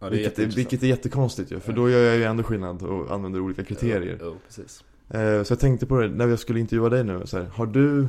[0.00, 1.76] Ja, är vilket, är, vilket är jättekonstigt ju, för Ja.
[1.76, 4.18] då gör jag ju ändå skillnad och använder olika kriterier.
[4.22, 4.84] Jo, precis.
[5.10, 7.66] Eh, så jag tänkte på det när jag skulle intervjua dig nu, så här, har
[7.66, 8.08] du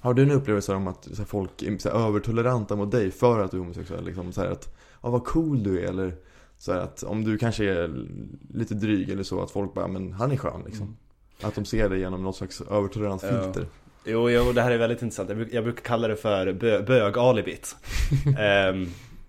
[0.00, 3.40] Har du en upplevelse om att här, folk är så här, övertoleranta mot dig för
[3.44, 4.04] att du är homosexuell?
[4.04, 6.14] Liksom, så att, ja vad cool du är eller
[6.58, 8.06] så att om du kanske är
[8.54, 10.82] lite dryg eller så, att folk bara, men han är skön liksom.
[10.86, 10.96] Mm.
[11.42, 13.42] Att de ser dig genom något slags övertolerant Ja.
[13.42, 13.66] filter.
[14.04, 15.28] Jo, jo, det här är väldigt intressant.
[15.28, 17.76] Jag, bruk, jag brukar kalla det för bö, bögalibit.
[18.38, 18.86] Ehm,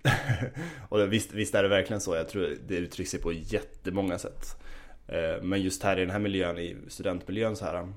[0.89, 2.15] och visst, visst är det verkligen så.
[2.15, 4.58] Jag tror det uttrycks sig på jättemånga sätt.
[5.08, 7.76] Eh, men just här i den här miljön, i studentmiljön så här.
[7.76, 7.88] Eh.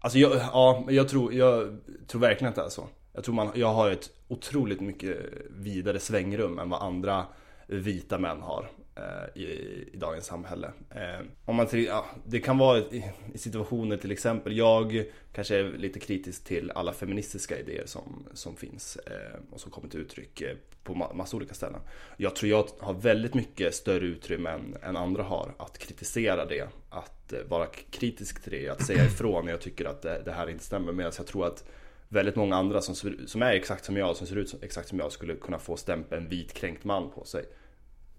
[0.00, 2.88] Alltså jag, ja, jag tror, jag tror verkligen att det är så.
[3.12, 5.18] Jag tror man, jag har ett otroligt mycket
[5.50, 7.24] vidare svängrum än vad andra
[7.66, 9.44] vita män har Eh, i,
[9.92, 10.72] i dagens samhälle.
[10.90, 15.64] Eh, om man ja, det kan vara i, i situationer till exempel, jag kanske är
[15.64, 20.40] lite kritisk till alla feministiska idéer som, som finns eh, och som kommer till uttryck
[20.40, 21.80] eh, på ma- massa olika ställen.
[22.16, 26.68] Jag tror jag har väldigt mycket större utrymme än, än andra har att kritisera det,
[26.90, 30.32] att eh, vara kritisk till det, att säga ifrån när jag tycker att det, det
[30.32, 30.92] här inte stämmer.
[30.92, 31.64] Medan jag tror att
[32.08, 32.94] väldigt många andra som,
[33.26, 35.76] som är exakt som jag, som ser ut som, exakt som jag, skulle kunna få
[35.76, 37.44] stämpeln vit kränkt man på sig.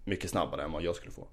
[0.08, 1.28] Mycket snabbare än vad jag skulle få.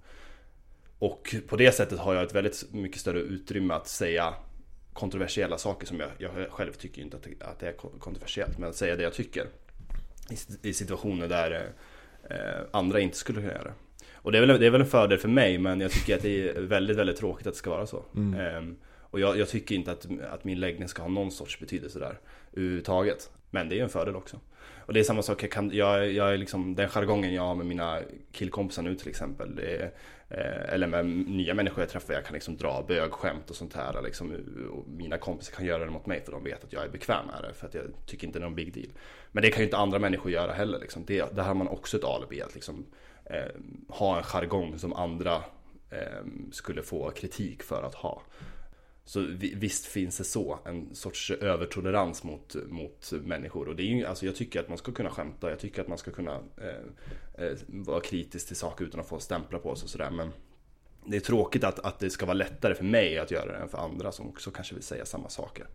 [0.98, 4.34] Och på det sättet har jag ett väldigt mycket större utrymme att säga
[4.92, 8.58] kontroversiella saker som jag, jag själv tycker inte att det, att det är ko- kontroversiellt.
[8.58, 9.46] Men att säga det jag tycker
[10.30, 11.72] i, i situationer där
[12.30, 13.74] eh, andra inte skulle kunna göra det.
[14.12, 16.22] Och det är, väl, det är väl en fördel för mig men jag tycker att
[16.22, 18.04] det är väldigt, väldigt tråkigt att det ska vara så.
[18.16, 18.40] Mm.
[18.40, 21.98] Ehm, och jag, jag tycker inte att, att min läggning ska ha någon sorts betydelse
[21.98, 22.18] där
[22.52, 23.30] överhuvudtaget.
[23.50, 24.40] Men det är ju en fördel också.
[24.86, 27.54] Och det är samma sak, jag, kan, jag, jag är liksom, den jargongen jag har
[27.54, 28.00] med mina
[28.32, 29.58] killkompisar nu till exempel.
[29.58, 29.90] Är,
[30.28, 34.02] eh, eller med nya människor jag träffar, jag kan liksom dra bögskämt och sånt här.
[34.02, 34.32] Liksom,
[34.72, 37.26] och mina kompisar kan göra det mot mig för de vet att jag är bekväm
[37.26, 37.54] med det.
[37.54, 38.88] För att jag tycker inte det är någon big deal.
[39.32, 40.78] Men det kan ju inte andra människor göra heller.
[40.78, 41.04] Liksom.
[41.06, 42.86] Det, där har man också ett alibi att liksom,
[43.24, 45.34] eh, ha en jargong som andra
[45.90, 48.22] eh, skulle få kritik för att ha.
[49.06, 53.68] Så visst finns det så, en sorts övertolerans mot, mot människor.
[53.68, 55.88] Och det är ju, alltså jag tycker att man ska kunna skämta, jag tycker att
[55.88, 59.84] man ska kunna eh, eh, vara kritisk till saker utan att få stämpla på sig
[59.84, 60.10] och sådär.
[60.10, 60.30] Men
[61.06, 63.68] det är tråkigt att, att det ska vara lättare för mig att göra det än
[63.68, 65.66] för andra som också kanske vill säga samma saker.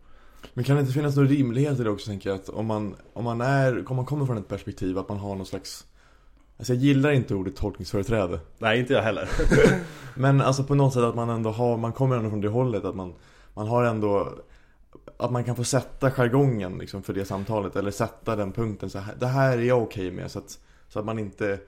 [0.54, 2.38] Men kan det inte finnas någon rimlighet i det också tänker jag?
[2.38, 5.36] Att om man, om man, är, om man kommer från ett perspektiv att man har
[5.36, 5.86] någon slags
[6.60, 9.28] Alltså jag gillar inte ordet tolkningsföreträde Nej, inte jag heller
[10.14, 12.84] Men alltså på något sätt att man ändå har, man kommer ändå från det hållet
[12.84, 13.14] att man
[13.54, 14.34] Man har ändå
[15.16, 18.98] Att man kan få sätta jargongen liksom för det samtalet eller sätta den punkten så
[18.98, 21.58] här, Det här är jag okej med så att, så att man inte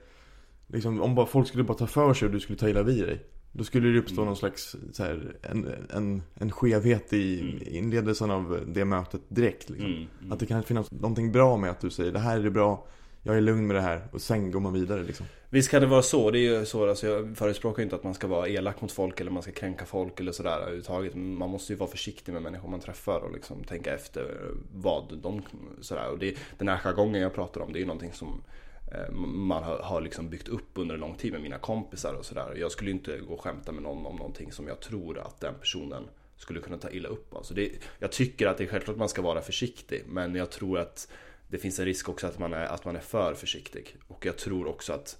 [0.67, 3.03] Liksom om bara, folk skulle bara ta för sig och du skulle ta illa vid
[3.07, 4.25] dig Då skulle det uppstå mm.
[4.25, 7.61] någon slags så här, en, en, en skevhet i mm.
[7.67, 9.91] inledelsen av det mötet direkt liksom.
[9.91, 10.07] mm.
[10.19, 10.31] Mm.
[10.31, 12.85] Att det kan finnas någonting bra med att du säger det här är det bra
[13.23, 15.25] jag är lugn med det här och sen går man vidare liksom.
[15.49, 16.31] Visst kan det vara så.
[16.31, 18.91] Det är ju så, alltså jag förespråkar ju inte att man ska vara elak mot
[18.91, 21.15] folk eller man ska kränka folk eller sådär överhuvudtaget.
[21.15, 25.41] Man måste ju vara försiktig med människor man träffar och liksom tänka efter vad de,
[25.81, 26.09] sådär.
[26.09, 28.43] Och det, den här jargongen jag pratar om, det är ju någonting som
[28.91, 32.55] eh, man har, liksom byggt upp under en lång tid med mina kompisar och sådär.
[32.55, 35.39] Jag skulle ju inte gå och skämta med någon om någonting som jag tror att
[35.39, 36.03] den personen
[36.37, 37.43] skulle kunna ta illa upp av.
[37.43, 40.51] Så det, jag tycker att det är självklart att man ska vara försiktig, men jag
[40.51, 41.07] tror att
[41.53, 43.97] det finns en risk också att man, är, att man är för försiktig.
[44.07, 45.17] Och jag tror också att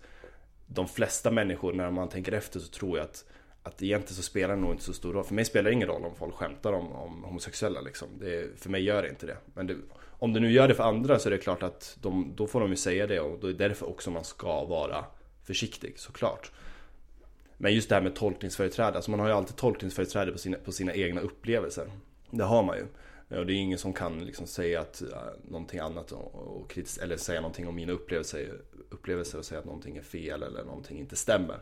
[0.67, 3.25] de flesta människor, när man tänker efter så tror jag att
[3.63, 5.23] att egentligen så spelar det nog inte så stor roll.
[5.23, 8.07] För mig spelar det ingen roll om folk skämtar om, om homosexuella liksom.
[8.19, 9.37] Det, för mig gör det inte det.
[9.53, 9.75] Men det,
[10.19, 12.59] om det nu gör det för andra så är det klart att de, då får
[12.59, 15.05] de ju säga det och då är det därför också man ska vara
[15.43, 16.51] försiktig såklart.
[17.57, 20.71] Men just det här med tolkningsföreträde, alltså man har ju alltid tolkningsföreträde på sina, på
[20.71, 21.87] sina egna upplevelser.
[22.29, 22.85] Det har man ju.
[23.29, 27.17] Och det är ingen som kan liksom säga att, uh, någonting annat och, och eller
[27.17, 31.15] säga någonting om mina upplevelser, upplevelser och säga att någonting är fel eller någonting inte
[31.15, 31.59] stämmer.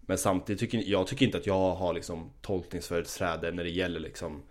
[0.00, 4.42] Men samtidigt tycker jag tycker inte att jag har liksom tolkningsföreträde när det gäller liksom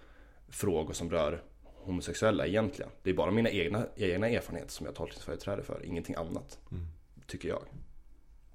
[0.50, 2.91] frågor som rör homosexuella egentligen.
[3.04, 6.60] Det är bara mina egna, egna erfarenheter som jag har tolkningsföreträde för, ingenting annat.
[6.72, 6.86] Mm.
[7.28, 7.63] Tycker jag.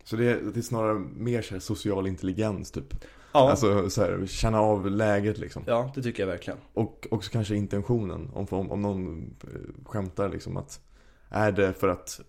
[0.04, 2.94] Så det är, det är snarare mer så social intelligens typ?
[3.32, 3.50] Ja.
[3.50, 5.62] Alltså så här, känna av läget liksom.
[5.66, 6.58] Ja, det tycker jag verkligen.
[6.74, 8.30] Och också kanske intentionen.
[8.34, 10.80] Om, om, om någon eh, skämtar liksom att
[11.28, 12.20] är det för att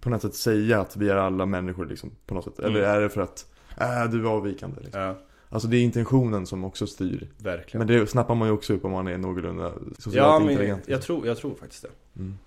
[0.00, 2.58] på något sätt säga att vi är alla människor liksom på något sätt?
[2.58, 2.90] Eller mm.
[2.90, 5.00] är det för att äh, du är avvikande liksom?
[5.00, 5.18] Ja.
[5.50, 7.28] Alltså det är intentionen som också styr.
[7.38, 7.86] Verkligen.
[7.86, 10.82] Men det snappar man ju också upp om man är någorlunda socialt ja, men intelligent.
[10.86, 12.20] Jag, jag, tror, jag tror faktiskt det.
[12.20, 12.38] Mm.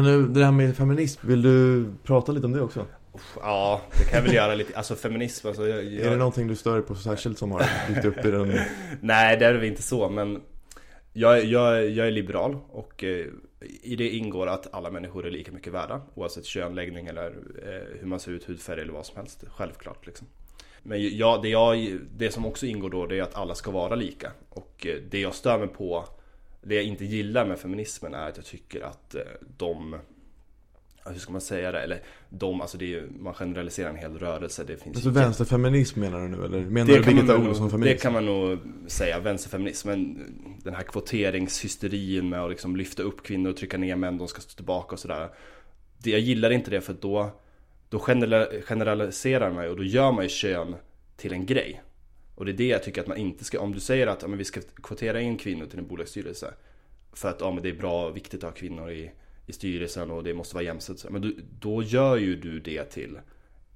[0.00, 2.86] Men nu, det här med feminism, vill du prata lite om det också?
[3.40, 4.76] Ja, det kan jag väl göra lite.
[4.76, 6.06] Alltså feminism, alltså jag, jag...
[6.06, 8.58] Är det någonting du stör på särskilt som har dykt upp i den?
[9.00, 10.40] Nej, det är det inte så, men
[11.12, 13.26] jag, jag, jag är liberal och eh,
[13.82, 17.26] i det ingår att alla människor är lika mycket värda oavsett kön, läggning eller
[17.62, 19.44] eh, hur man ser ut, hudfärg eller vad som helst.
[19.48, 20.26] Självklart liksom.
[20.82, 23.94] Men jag, det, jag, det som också ingår då det är att alla ska vara
[23.94, 24.32] lika.
[24.48, 26.04] Och eh, det jag stör mig på
[26.62, 29.22] det jag inte gillar med feminismen är att jag tycker att eh,
[29.56, 29.96] de
[31.06, 31.80] hur ska man säga det?
[31.80, 34.64] Eller de, alltså det är, man generaliserar en hel rörelse.
[34.64, 36.60] Det finns alltså vänsterfeminism menar du nu eller?
[36.60, 37.96] Menar du Birgitta Olsson feminism?
[37.96, 39.88] Det kan man nog säga, vänsterfeminism.
[39.88, 40.18] Men
[40.64, 44.40] den här kvoteringshysterin med att liksom lyfta upp kvinnor och trycka ner män, de ska
[44.40, 45.28] stå tillbaka och sådär.
[45.98, 47.30] Det, jag gillar inte det för då,
[47.88, 47.98] då
[48.64, 50.74] generaliserar man ju och då gör man ju kön
[51.16, 51.82] till en grej.
[52.40, 54.28] Och det är det jag tycker att man inte ska, om du säger att ja,
[54.28, 56.54] men vi ska kvotera in kvinnor till en bolagsstyrelse
[57.12, 59.10] För att ja, men det är bra och viktigt att ha kvinnor i,
[59.46, 63.18] i styrelsen och det måste vara jämställt Men då, då gör ju du det till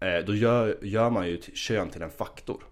[0.00, 2.64] eh, Då gör, gör man ju kön till en faktor.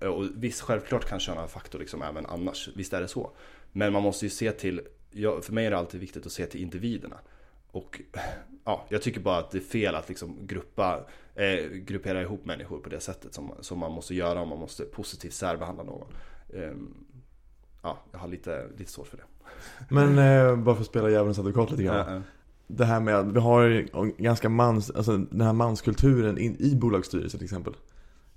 [0.00, 3.08] Eh, och visst, självklart kan kön vara en faktor liksom även annars, visst är det
[3.08, 3.30] så.
[3.72, 6.46] Men man måste ju se till, ja, för mig är det alltid viktigt att se
[6.46, 7.18] till individerna.
[7.70, 8.00] Och
[8.64, 11.00] ja, jag tycker bara att det är fel att liksom gruppa,
[11.34, 14.84] eh, gruppera ihop människor på det sättet som, som man måste göra om man måste
[14.84, 16.06] positivt särbehandla någon.
[16.48, 16.72] Eh,
[17.82, 19.22] ja, jag har lite, lite svårt för det.
[19.88, 22.14] Men eh, bara för att spela djävulens advokat lite grann.
[22.14, 22.22] Ja,
[22.66, 23.90] Det här med att vi har
[24.22, 27.74] ganska mans, alltså den här manskulturen in, i bolagsstyrelser till exempel.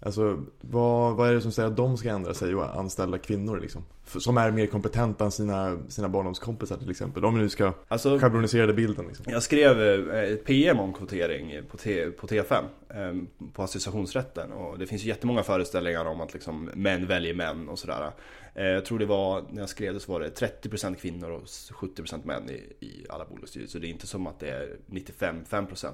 [0.06, 3.60] Alltså vad, vad är det som säger att de ska ändra sig och anställa kvinnor
[3.60, 3.84] liksom?
[4.06, 7.26] Som är mer kompetenta än sina, sina barndomskompisar till exempel.
[7.26, 9.26] Om nu ska Alltså, schabloniserade bilden liksom.
[9.30, 14.80] jag skrev eh, ett PM om kvotering på, T, på T5 eh, På associationsrätten och
[14.80, 18.12] det finns ju jättemånga föreställningar om att liksom män väljer män och sådär
[18.56, 20.30] eh, Jag tror det var, när jag skrev det så var det
[20.64, 24.40] 30% kvinnor och 70% män i, i alla bolagsstyrelser Så det är inte som att
[24.40, 25.88] det är 95-5%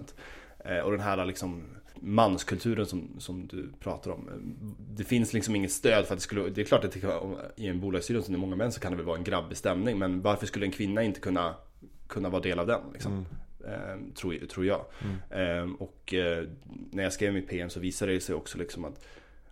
[0.65, 1.63] eh, Och den här liksom
[2.01, 4.29] manskulturen som, som du pratar om.
[4.89, 7.37] Det finns liksom inget stöd för att det skulle, det är klart att det kan,
[7.55, 9.99] i en bolagsstyrelse med många män så kan det väl vara en grabbig stämning.
[9.99, 11.55] Men varför skulle en kvinna inte kunna,
[12.07, 12.81] kunna vara del av den?
[12.93, 13.13] Liksom?
[13.13, 13.25] Mm.
[13.65, 14.85] Eh, tror, tror jag.
[15.01, 15.69] Mm.
[15.69, 16.43] Eh, och eh,
[16.91, 19.05] när jag skrev mitt PM så visade det sig också liksom att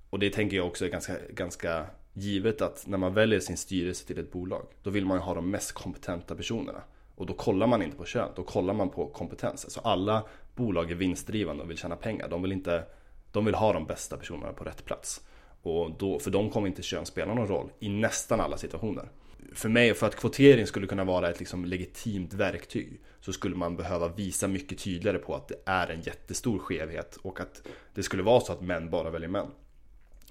[0.10, 4.08] Och det tänker jag också är ganska, ganska givet att när man väljer sin styrelse
[4.08, 6.82] till ett bolag Då vill man ju ha de mest kompetenta personerna
[7.16, 9.66] Och då kollar man inte på kön, då kollar man på kompetens.
[9.66, 10.24] Alltså alla
[10.58, 12.30] bolag är vinstdrivande och vill tjäna pengar.
[12.30, 12.84] De vill, inte,
[13.32, 15.22] de vill ha de bästa personerna på rätt plats.
[15.62, 19.10] Och då, för de kommer inte kön spela någon roll i nästan alla situationer.
[19.54, 23.76] För mig, för att kvotering skulle kunna vara ett liksom legitimt verktyg så skulle man
[23.76, 28.24] behöva visa mycket tydligare på att det är en jättestor skevhet och att det skulle
[28.24, 29.48] vara så att män bara väljer män.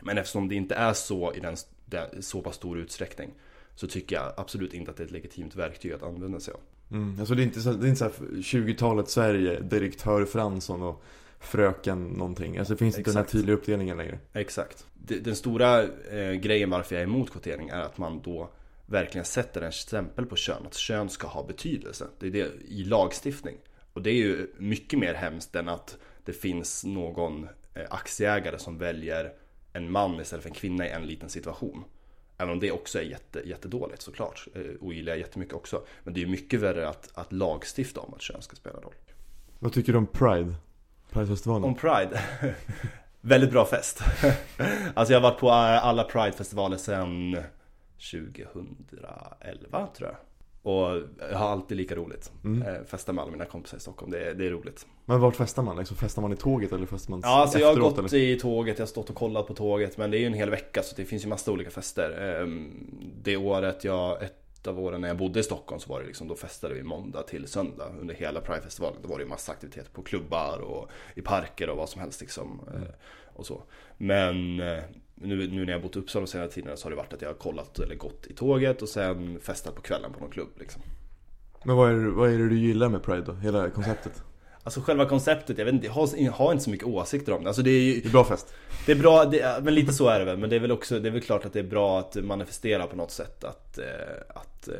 [0.02, 3.30] Men eftersom det inte är så i den, den så pass stor utsträckning
[3.74, 6.60] så tycker jag absolut inte att det är ett legitimt verktyg att använda sig av.
[6.90, 7.20] Mm.
[7.20, 11.02] Alltså det är inte så, det är inte så här 20-talet Sverige, direktör Fransson och
[11.40, 12.58] fröken någonting.
[12.58, 13.32] Alltså det finns inte den här Exakt.
[13.32, 14.18] tydliga uppdelningen längre.
[14.32, 14.86] Exakt.
[14.94, 18.50] Den stora eh, grejen varför jag är emot kvotering är att man då
[18.86, 20.66] verkligen sätter en stämpel på kön.
[20.66, 22.06] Att kön ska ha betydelse.
[22.18, 23.56] Det är det i lagstiftning.
[23.92, 28.78] Och det är ju mycket mer hemskt än att det finns någon eh, aktieägare som
[28.78, 29.32] väljer
[29.72, 31.84] en man istället för en kvinna i en liten situation.
[32.38, 34.46] Även om det också är jätte, jättedåligt såklart.
[34.54, 35.82] Eh, ogillar jag jättemycket också.
[36.04, 38.94] Men det är ju mycket värre att, att lagstifta om att kön ska spela roll.
[39.58, 40.54] Vad tycker du om Pride?
[41.10, 41.64] Pridefestivalen?
[41.64, 42.20] Om Pride.
[43.20, 44.02] Väldigt bra fest.
[44.94, 47.36] alltså jag har varit på alla Pride-festivaler sedan
[47.96, 50.16] 2011 tror jag.
[50.66, 52.32] Och jag har alltid lika roligt.
[52.44, 52.62] Mm.
[52.68, 54.86] Eh, Festa med alla mina kompisar i Stockholm, det är, det är roligt.
[55.04, 55.76] Men vart festar man?
[55.76, 58.14] Liksom, festar man i tåget eller festar man Ja, alltså jag har gått eller?
[58.14, 60.50] i tåget, jag har stått och kollat på tåget Men det är ju en hel
[60.50, 62.70] vecka så det finns ju massa olika fester Ehm,
[63.22, 66.28] Det året jag, ett av åren när jag bodde i Stockholm så var det liksom
[66.28, 69.90] Då festade vi måndag till söndag under hela Pride-festivalen Då var det ju massa aktiviteter
[69.92, 72.88] på klubbar och i parker och vad som helst liksom eh,
[73.34, 73.62] Och så
[73.96, 74.78] Men eh,
[75.20, 77.22] nu, nu när jag bott i Uppsala de senaste tiderna så har det varit att
[77.22, 80.48] jag har kollat eller gått i tåget och sen festat på kvällen på någon klubb
[80.58, 80.82] liksom
[81.64, 83.32] Men vad är, det, vad är det du gillar med Pride då?
[83.32, 84.22] Hela konceptet?
[84.62, 87.42] Alltså själva konceptet, jag vet inte, jag har, jag har inte så mycket åsikter om
[87.42, 88.54] det Alltså det är ju Det är bra fest.
[88.86, 90.38] Det är bra, det, men lite så är det väl.
[90.38, 92.86] Men det är väl också, det är väl klart att det är bra att manifestera
[92.86, 93.84] på något sätt att, eh,
[94.28, 94.74] att eh,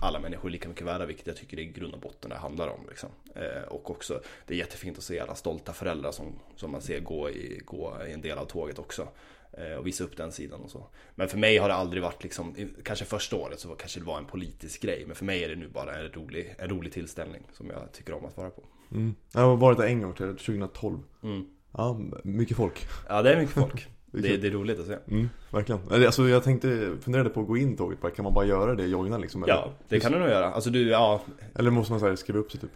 [0.00, 2.36] alla människor är lika mycket värda, vilket jag tycker det i grund och botten det
[2.36, 2.80] handlar om.
[2.88, 3.08] Liksom.
[3.34, 7.00] Eh, och också, det är jättefint att se alla stolta föräldrar som, som man ser
[7.00, 9.08] gå i, gå i en del av tåget också.
[9.52, 10.86] Eh, och visa upp den sidan och så.
[11.14, 14.18] Men för mig har det aldrig varit liksom, kanske första året så kanske det var
[14.18, 15.04] en politisk grej.
[15.06, 18.14] Men för mig är det nu bara en rolig, en rolig tillställning som jag tycker
[18.14, 18.62] om att vara på.
[18.92, 19.14] Mm.
[19.32, 20.98] Jag har varit där en gång till 2012.
[21.22, 21.46] Mm.
[21.72, 22.86] Ja, mycket folk.
[23.08, 23.88] Ja, det är mycket folk.
[24.10, 24.96] Det är Det, är roligt att se.
[25.08, 25.80] Mm, verkligen.
[25.90, 28.84] Alltså jag tänkte, funderade på att gå in tåget bara, kan man bara göra det
[28.84, 29.42] i joggorna liksom?
[29.42, 30.52] Eller, Ja, det kan du nog göra.
[30.52, 31.22] Alltså du, ja,
[31.54, 32.70] eller måste man så här, skriva upp sig typ?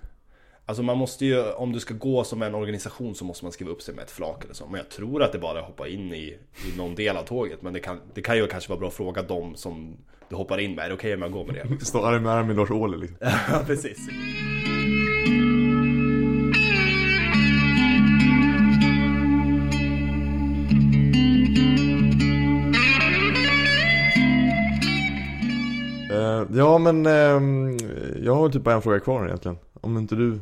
[0.67, 3.71] Alltså man måste ju, om du ska gå som en organisation så måste man skriva
[3.71, 4.67] upp sig med ett flak eller så.
[4.67, 7.23] Men jag tror att det bara är att hoppa in i, i någon del av
[7.23, 7.63] tåget.
[7.63, 9.97] Men det kan, det kan ju kanske vara bra att fråga dem som
[10.29, 10.85] du hoppar in med.
[10.85, 11.85] Är det okej om jag går med det?
[11.85, 13.17] Stå arm i arm med Lars Ohly liksom.
[13.53, 14.09] Ja, precis.
[26.11, 27.77] Eh, ja men, ehm,
[28.23, 29.59] jag har typ bara en fråga kvar egentligen.
[29.81, 30.41] Om inte du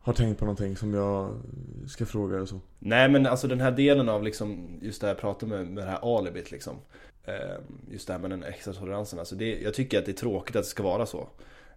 [0.00, 1.40] har tänkt på någonting som jag
[1.88, 2.60] ska fråga eller så.
[2.78, 5.84] Nej men alltså den här delen av liksom, just det här jag pratade med, med
[5.84, 6.76] det här alibit liksom.
[7.24, 7.34] Eh,
[7.90, 9.18] Just det här med den extra toleransen.
[9.18, 11.28] Alltså det, jag tycker att det är tråkigt att det ska vara så.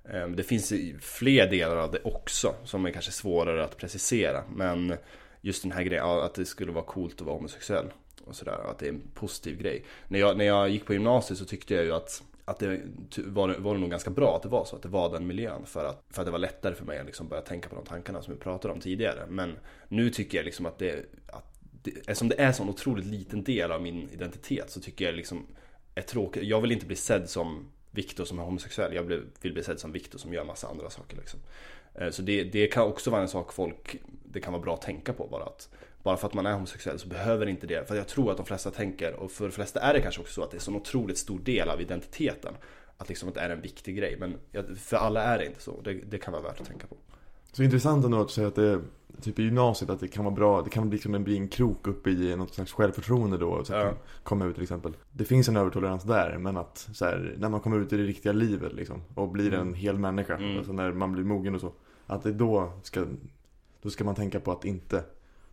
[0.03, 4.43] Eh, Det finns fler delar av det också som är kanske svårare att precisera.
[4.55, 4.93] Men
[5.41, 7.85] just den här grejen, att det skulle vara coolt att vara homosexuell.
[8.25, 9.85] Och sådär, att det är en positiv grej.
[10.07, 12.81] När jag, när jag gick på gymnasiet så tyckte jag ju att att det
[13.17, 15.65] var, var det nog ganska bra att det var så, att det var den miljön
[15.65, 17.85] för att, för att det var lättare för mig att liksom börja tänka på de
[17.85, 19.25] tankarna som vi pratade om tidigare.
[19.29, 19.55] Men
[19.87, 23.43] nu tycker jag liksom att det, att det eftersom det är en sån otroligt liten
[23.43, 25.47] del av min identitet så tycker jag liksom
[25.95, 26.43] är tråkigt.
[26.43, 28.93] Jag vill inte bli sedd som Viktor som är homosexuell.
[28.93, 31.39] Jag vill, bli sedd som Viktor som gör massa andra saker liksom.
[31.95, 34.81] Eh, så det, det kan också vara en sak folk, det kan vara bra att
[34.81, 35.69] tänka på bara att
[36.03, 38.45] bara för att man är homosexuell så behöver inte det, för jag tror att de
[38.45, 40.63] flesta tänker, och för de flesta är det kanske också så att det är en
[40.63, 42.53] sån otroligt stor del av identiteten.
[42.97, 44.37] Att liksom att det är en viktig grej, men
[44.75, 45.81] för alla är det inte så.
[45.81, 46.95] Det, det kan vara värt att tänka på.
[47.51, 48.81] Så intressant ändå att säga att det
[49.21, 52.07] typ i gymnasiet att det kan vara bra, det kan liksom bli en krok upp
[52.07, 53.63] i något slags självförtroende då.
[53.65, 53.93] Så att Ja.
[54.23, 54.93] komma ut till exempel.
[55.11, 58.03] Det finns en övertolerans där men att så här, när man kommer ut i det
[58.03, 60.57] riktiga livet liksom och blir en hel människa, Mm.
[60.57, 61.73] alltså när man blir mogen och så.
[62.07, 63.05] Att det då ska,
[63.81, 65.03] då ska man tänka på att inte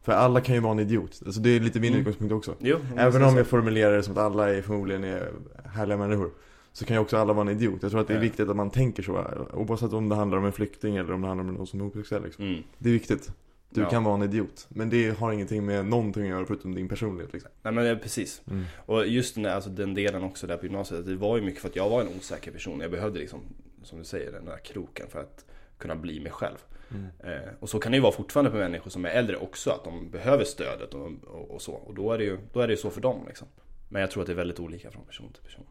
[0.08, 1.22] för alla kan ju vara en idiot.
[1.26, 2.00] Alltså det är lite min Mm.
[2.00, 2.54] utgångspunkt också.
[2.60, 5.32] Jo, Även om jag formulerar det som att alla är förmodligen är
[5.64, 6.30] härliga människor.
[6.72, 7.78] Så kan ju också alla vara en idiot.
[7.82, 9.24] Jag tror att det är viktigt att man tänker så.
[9.52, 11.84] Oavsett om det handlar om en flykting eller om det handlar om någon som är
[11.84, 12.44] homosexuell liksom.
[12.44, 12.62] Mm.
[12.78, 13.32] Det är viktigt.
[13.70, 13.90] Du Ja.
[13.90, 14.66] kan vara en idiot.
[14.68, 17.50] Men det har ingenting med någonting att göra förutom din personlighet liksom.
[17.62, 18.42] Nej men det är precis.
[18.50, 18.64] Mm.
[18.86, 21.60] Och just den, där, alltså, den delen också där på gymnasiet, det var ju mycket
[21.60, 22.80] för att jag var en osäker person.
[22.80, 23.40] Jag behövde liksom,
[23.82, 25.44] som du säger, den där kroken för att
[25.78, 26.56] kunna bli mig själv.
[26.90, 27.06] Mm.
[27.18, 29.84] Eh, och så kan det ju vara fortfarande för människor som är äldre också, att
[29.84, 31.72] de behöver stödet och, och, och så.
[31.72, 33.48] Och då är, det ju, då är det så för dem liksom.
[33.88, 35.64] Men jag tror att det är väldigt olika från person till person.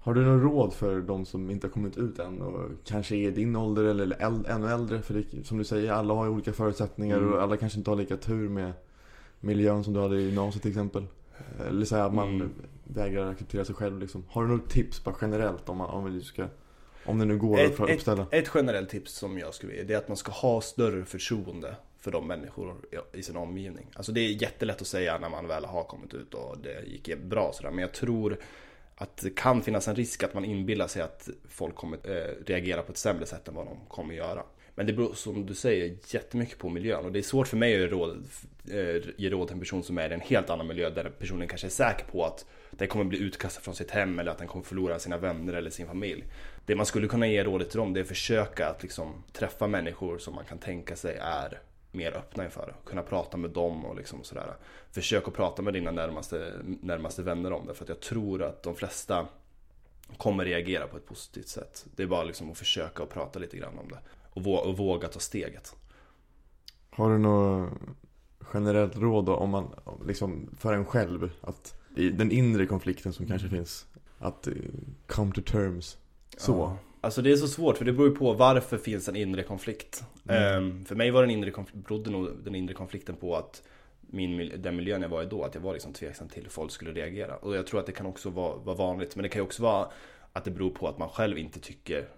[0.00, 3.28] Har du något råd för de som inte har kommit ut än och kanske är
[3.28, 5.02] i din ålder eller äl- ännu äldre?
[5.02, 7.32] För det, som du säger, alla har ju olika förutsättningar Mm.
[7.32, 8.72] och alla kanske inte har lika tur med
[9.40, 11.04] miljön som du hade i gymnasiet till exempel.
[11.68, 12.50] Eller så här att man Mm.
[12.84, 14.24] vägrar acceptera sig själv liksom.
[14.28, 16.46] Har du något tips bara generellt om, man, om vi ska
[17.08, 18.26] om det nu går Ett- att uppställa?
[18.30, 21.76] Ett generellt tips som jag skulle ge, det är att man ska ha större förtroende
[22.00, 22.74] för de människor
[23.12, 23.86] i sin omgivning.
[23.94, 27.18] Alltså det är jättelätt att säga när man väl har kommit ut och det gick
[27.18, 27.70] bra sådär.
[27.70, 28.38] Men jag tror
[28.94, 32.82] att det kan finnas en risk att man inbillar sig att folk kommer eh, reagera
[32.82, 34.42] på ett sämre sätt än vad de kommer göra.
[34.74, 37.84] Men det beror som du säger jättemycket på miljön och det är svårt för mig
[37.84, 38.24] att råd,
[38.70, 41.48] eh, ge råd till en person som är i en helt annan miljö där personen
[41.48, 44.46] kanske är säker på att den kommer bli utkastad från sitt hem eller att den
[44.48, 46.24] kommer förlora sina vänner eller sin familj.
[46.68, 49.66] Det man skulle kunna ge rådet till dem det är att försöka att liksom träffa
[49.66, 51.60] människor som man kan tänka sig är
[51.92, 52.74] mer öppna inför det.
[52.90, 54.54] Kunna prata med dem och liksom sådär.
[54.90, 57.74] Försök att prata med dina närmaste, närmaste vänner om det.
[57.74, 59.26] För att jag tror att de flesta
[60.16, 61.86] kommer reagera på ett positivt sätt.
[61.96, 63.98] Det är bara liksom att försöka och prata lite grann om det.
[64.30, 65.76] Och, vå- och våga ta steget.
[66.90, 67.72] Har du något
[68.54, 69.74] generellt råd då om man,
[70.06, 73.86] liksom för en själv, att i den inre konflikten som kanske finns,
[74.18, 74.52] att eh,
[75.06, 75.98] come to terms,
[76.40, 76.76] så.
[77.00, 80.04] Alltså det är så svårt för det beror ju på varför finns en inre konflikt.
[80.28, 80.42] Mm.
[80.42, 83.62] Ehm, för mig var den inre konflikten, berodde nog den inre konflikten på att
[84.00, 86.72] min, den miljön jag var i då, att jag var liksom tveksam till hur folk
[86.72, 87.36] skulle reagera.
[87.36, 89.62] Och jag tror att det kan också vara, vara vanligt, men det kan ju också
[89.62, 89.88] vara
[90.32, 92.08] att det beror på att man själv inte tycker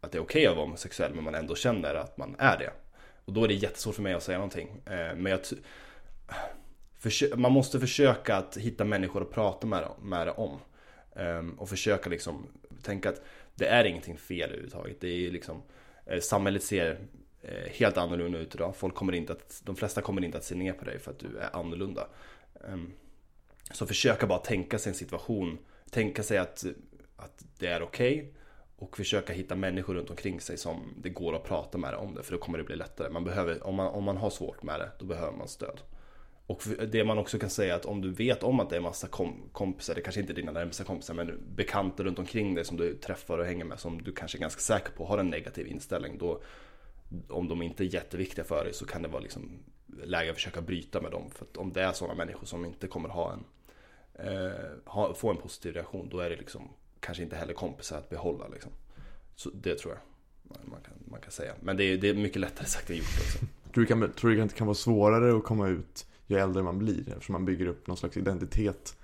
[0.00, 2.70] att det är okej att vara homosexuell, men man ändå känner att man är det.
[3.24, 4.68] Och då är det jättesvårt för mig att säga någonting.
[4.86, 5.40] Ehm, men jag
[7.36, 10.58] man måste försöka att hitta människor att prata med, med det om.
[11.16, 12.46] Ehm, och försöka liksom
[12.82, 13.22] tänka att
[13.56, 15.00] det är ingenting fel överhuvudtaget.
[15.00, 15.62] Det är liksom,
[16.06, 16.98] eh, samhället ser
[17.42, 18.76] eh, helt annorlunda ut idag.
[18.76, 21.18] Folk kommer inte att, de flesta kommer inte att se ner på dig för att
[21.18, 22.08] du är annorlunda.
[22.68, 22.92] Ehm,
[23.70, 25.58] så försöka bara tänka sig en situation,
[25.90, 26.64] tänka sig att,
[27.16, 28.32] att det är okej.
[28.78, 32.22] och försöka hitta människor runt omkring sig som det går att prata med om det.
[32.22, 33.10] För då kommer det bli lättare.
[33.10, 35.80] Man behöver, om, man, om man har svårt med det, då behöver man stöd.
[36.46, 38.80] Och det man också kan säga är att om du vet om att det är
[38.80, 42.64] massa kom, kompisar, det kanske inte är dina närmsta kompisar, men bekanta runt omkring dig
[42.64, 45.30] som du träffar och hänger med, som du kanske är ganska säker på har en
[45.30, 46.18] negativ inställning.
[46.18, 46.42] Då,
[47.28, 49.58] om de inte är jätteviktiga för dig så kan det vara liksom
[50.04, 51.30] läge att försöka bryta med dem.
[51.30, 53.44] För att om det är sådana människor som inte kommer ha en,
[54.26, 54.52] eh,
[54.84, 56.68] ha, få en positiv reaktion, då är det liksom
[57.00, 58.48] kanske inte heller kompisar att behålla.
[58.48, 58.72] Liksom.
[59.34, 60.02] Så det tror jag
[60.70, 61.54] man kan, man kan säga.
[61.60, 63.38] Men det är, det är mycket lättare sagt än gjort också.
[63.74, 66.62] Tror du, kan, tror du att det kan vara svårare att komma ut ju äldre
[66.62, 67.08] man blir?
[67.08, 68.96] Eftersom man bygger upp någon slags identitet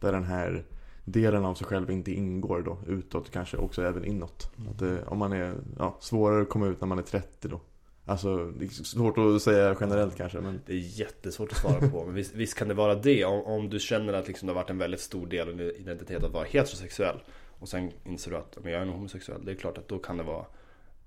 [0.00, 0.64] där den här
[1.04, 4.50] delen av sig själv inte ingår då utåt, kanske också även inåt.
[4.70, 7.60] Att det, om man är ja, svårare att komma ut när man är 30 då.
[8.08, 12.04] Alltså, det är svårt att säga generellt kanske men Det är jättesvårt att svara på.
[12.04, 13.24] Men visst, visst kan det vara det.
[13.24, 15.70] Om, om du känner att liksom det har varit en väldigt stor del av din
[15.70, 17.16] identitet att vara heterosexuell.
[17.58, 19.44] Och sen inser du att men jag är nog homosexuell.
[19.44, 20.44] Det är klart att då kan det vara,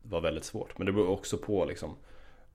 [0.02, 0.78] vara väldigt svårt.
[0.78, 1.96] Men det beror också på liksom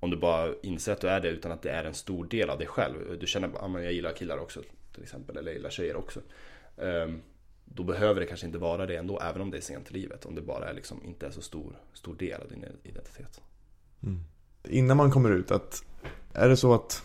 [0.01, 2.51] om du bara inser att du är det utan att det är en stor del
[2.51, 3.19] av dig själv.
[3.21, 4.63] Du känner att jag gillar killar också
[4.95, 5.37] till exempel.
[5.37, 6.21] Eller jag gillar tjejer också.
[6.77, 7.23] Ehm,
[7.65, 9.21] då behöver det kanske inte vara det ändå.
[9.21, 10.25] Även om det är sent i livet.
[10.25, 13.41] Om det bara är liksom inte är så stor, stor del av din identitet.
[14.03, 14.21] Mm.
[14.69, 15.85] Innan man kommer ut, att
[16.33, 17.03] är det så att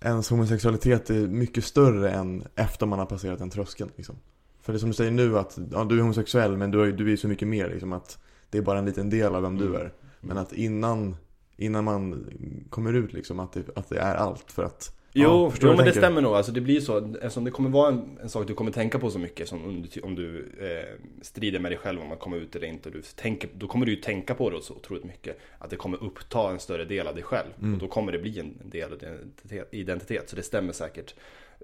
[0.00, 4.16] ens homosexualitet är mycket större än efter man har passerat den tröskeln liksom?
[4.60, 6.92] För det är som du säger nu att ja, du är homosexuell men du är,
[6.92, 8.18] du är så mycket mer liksom att
[8.50, 9.92] det är bara en liten del av vem du är.
[10.20, 11.16] Men att innan,
[11.56, 12.26] innan man
[12.70, 15.84] kommer ut liksom att det, att det är allt för att Jo, Ja, jo men
[15.84, 16.34] det stämmer nog.
[16.34, 16.98] Alltså det blir så.
[17.14, 19.48] Eftersom det kommer vara en, en sak du kommer tänka på så mycket.
[19.48, 22.66] Som om du, om du eh, strider med dig själv om att komma ut eller
[22.66, 22.88] inte.
[22.88, 25.38] Och du tänker, då kommer du ju tänka på det så otroligt mycket.
[25.58, 27.48] Att det kommer uppta en större del av dig själv.
[27.58, 27.74] Mm.
[27.74, 30.30] Och då kommer det bli en, del av din identitet, identitet.
[30.30, 31.14] Så det stämmer säkert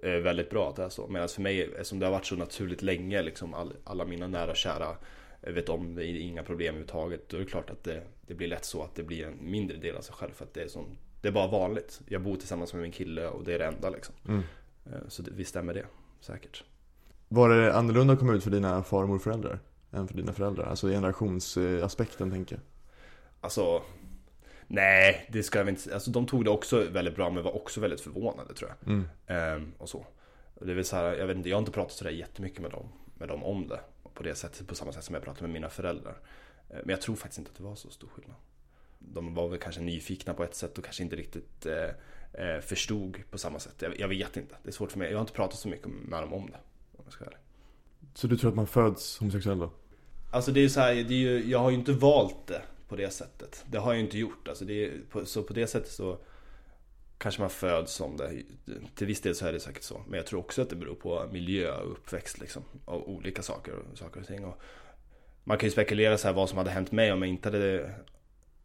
[0.03, 1.07] eh, väldigt bra att det är så.
[1.09, 3.23] Medan för mig, eftersom det har varit så naturligt länge.
[3.23, 4.97] Liksom all, alla mina nära och kära
[5.53, 7.29] vet om det, är inga problem överhuvudtaget.
[7.29, 9.77] Då är det klart att det, det blir lätt så att det blir en mindre
[9.77, 10.33] del av sig själv.
[10.33, 10.85] För att det är, som,
[11.21, 12.01] Det är bara vanligt.
[12.09, 14.15] Jag bor tillsammans med min kille och det är det enda liksom.
[14.29, 14.43] Mm.
[14.87, 15.87] Eh, Så det, visst stämmer det,
[16.21, 16.65] säkert.
[17.29, 19.59] Var det annorlunda att komma ut för dina far och morföräldrar?
[19.93, 20.67] Än för dina föräldrar?
[20.67, 22.63] Alltså generationsaspekten tänker jag.
[23.41, 23.83] Alltså,
[24.67, 27.57] nej, det ska jag väl inte Alltså de tog det också väldigt bra men var
[27.57, 28.93] också väldigt förvånade tror jag.
[28.93, 29.09] Mm.
[29.27, 30.07] Ehm, och så.
[30.61, 33.29] Det vill säga, jag vet inte, jag har inte pratat sådär jättemycket med dem, med
[33.29, 33.81] dem om det.
[34.17, 36.19] På det sättet, på samma sätt som jag pratar med mina föräldrar.
[36.71, 38.37] Eh, Men jag tror faktiskt inte att det var så stor skillnad.
[38.99, 41.91] De var väl kanske nyfikna på ett sätt och kanske inte riktigt eh,
[42.33, 43.75] eh, förstod på samma sätt.
[43.79, 45.11] Jag, jag vet inte, det är svårt för mig.
[45.11, 46.59] Jag har inte pratat så mycket med dem om det.
[46.97, 47.37] Om jag ska vara.
[48.15, 49.71] Så du tror att man föds homosexuell då?
[50.31, 52.97] Alltså det är så här, det är ju, jag har ju inte valt det på
[52.97, 53.65] det sättet.
[53.71, 54.49] Det har jag ju inte gjort.
[54.49, 56.19] Alltså det är, på, så på det sättet så
[57.19, 58.43] kanske man föds som det.
[58.95, 60.03] Till viss del så är det säkert så.
[60.09, 62.63] Men jag tror också att det beror på miljö och uppväxt liksom.
[62.85, 64.45] Av olika saker, och- saker och ting.
[64.45, 64.61] Och
[65.45, 67.95] man kan ju spekulera så här vad som hade hänt mig om jag inte hade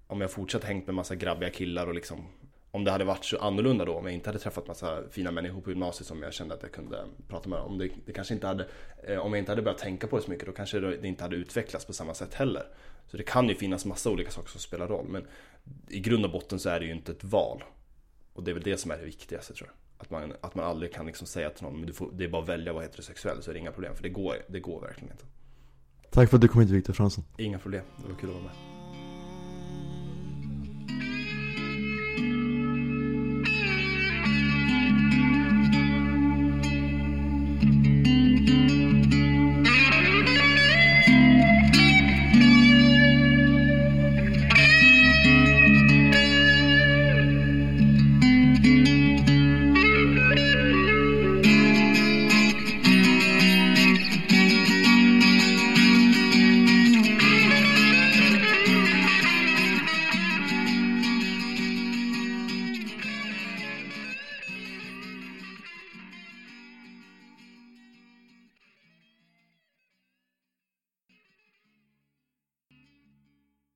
[0.08, 2.28] Om jag fortsatt hängt med massa grabbiga killar och liksom
[2.72, 5.62] Om det hade varit så annorlunda då, om jag inte hade träffat massa fina människor
[5.62, 7.60] på gymnasiet som jag kände att jag kunde prata med.
[7.60, 8.68] Om det, det kanske inte hade
[9.08, 11.24] eh, Om jag inte hade börjat tänka på det så mycket då kanske det inte
[11.24, 12.64] hade utvecklats på samma sätt heller.
[13.08, 15.06] Så det kan ju finnas massa olika saker som spelar roll.
[15.10, 15.28] Men
[15.90, 17.64] i grund och botten så är det ju inte ett val.
[18.34, 19.76] Och det är väl det som är det viktigaste tror jag.
[20.02, 22.30] Att man, att man aldrig kan liksom säga till någon, men du får, det är
[22.30, 23.96] bara att välja att vara heterosexuell så är det inga problem.
[23.96, 25.26] För det går, det går verkligen inte.
[26.10, 27.24] Tack för att du kom hit Viktor Fransson.
[27.38, 28.81] Inga problem, det var kul att vara med.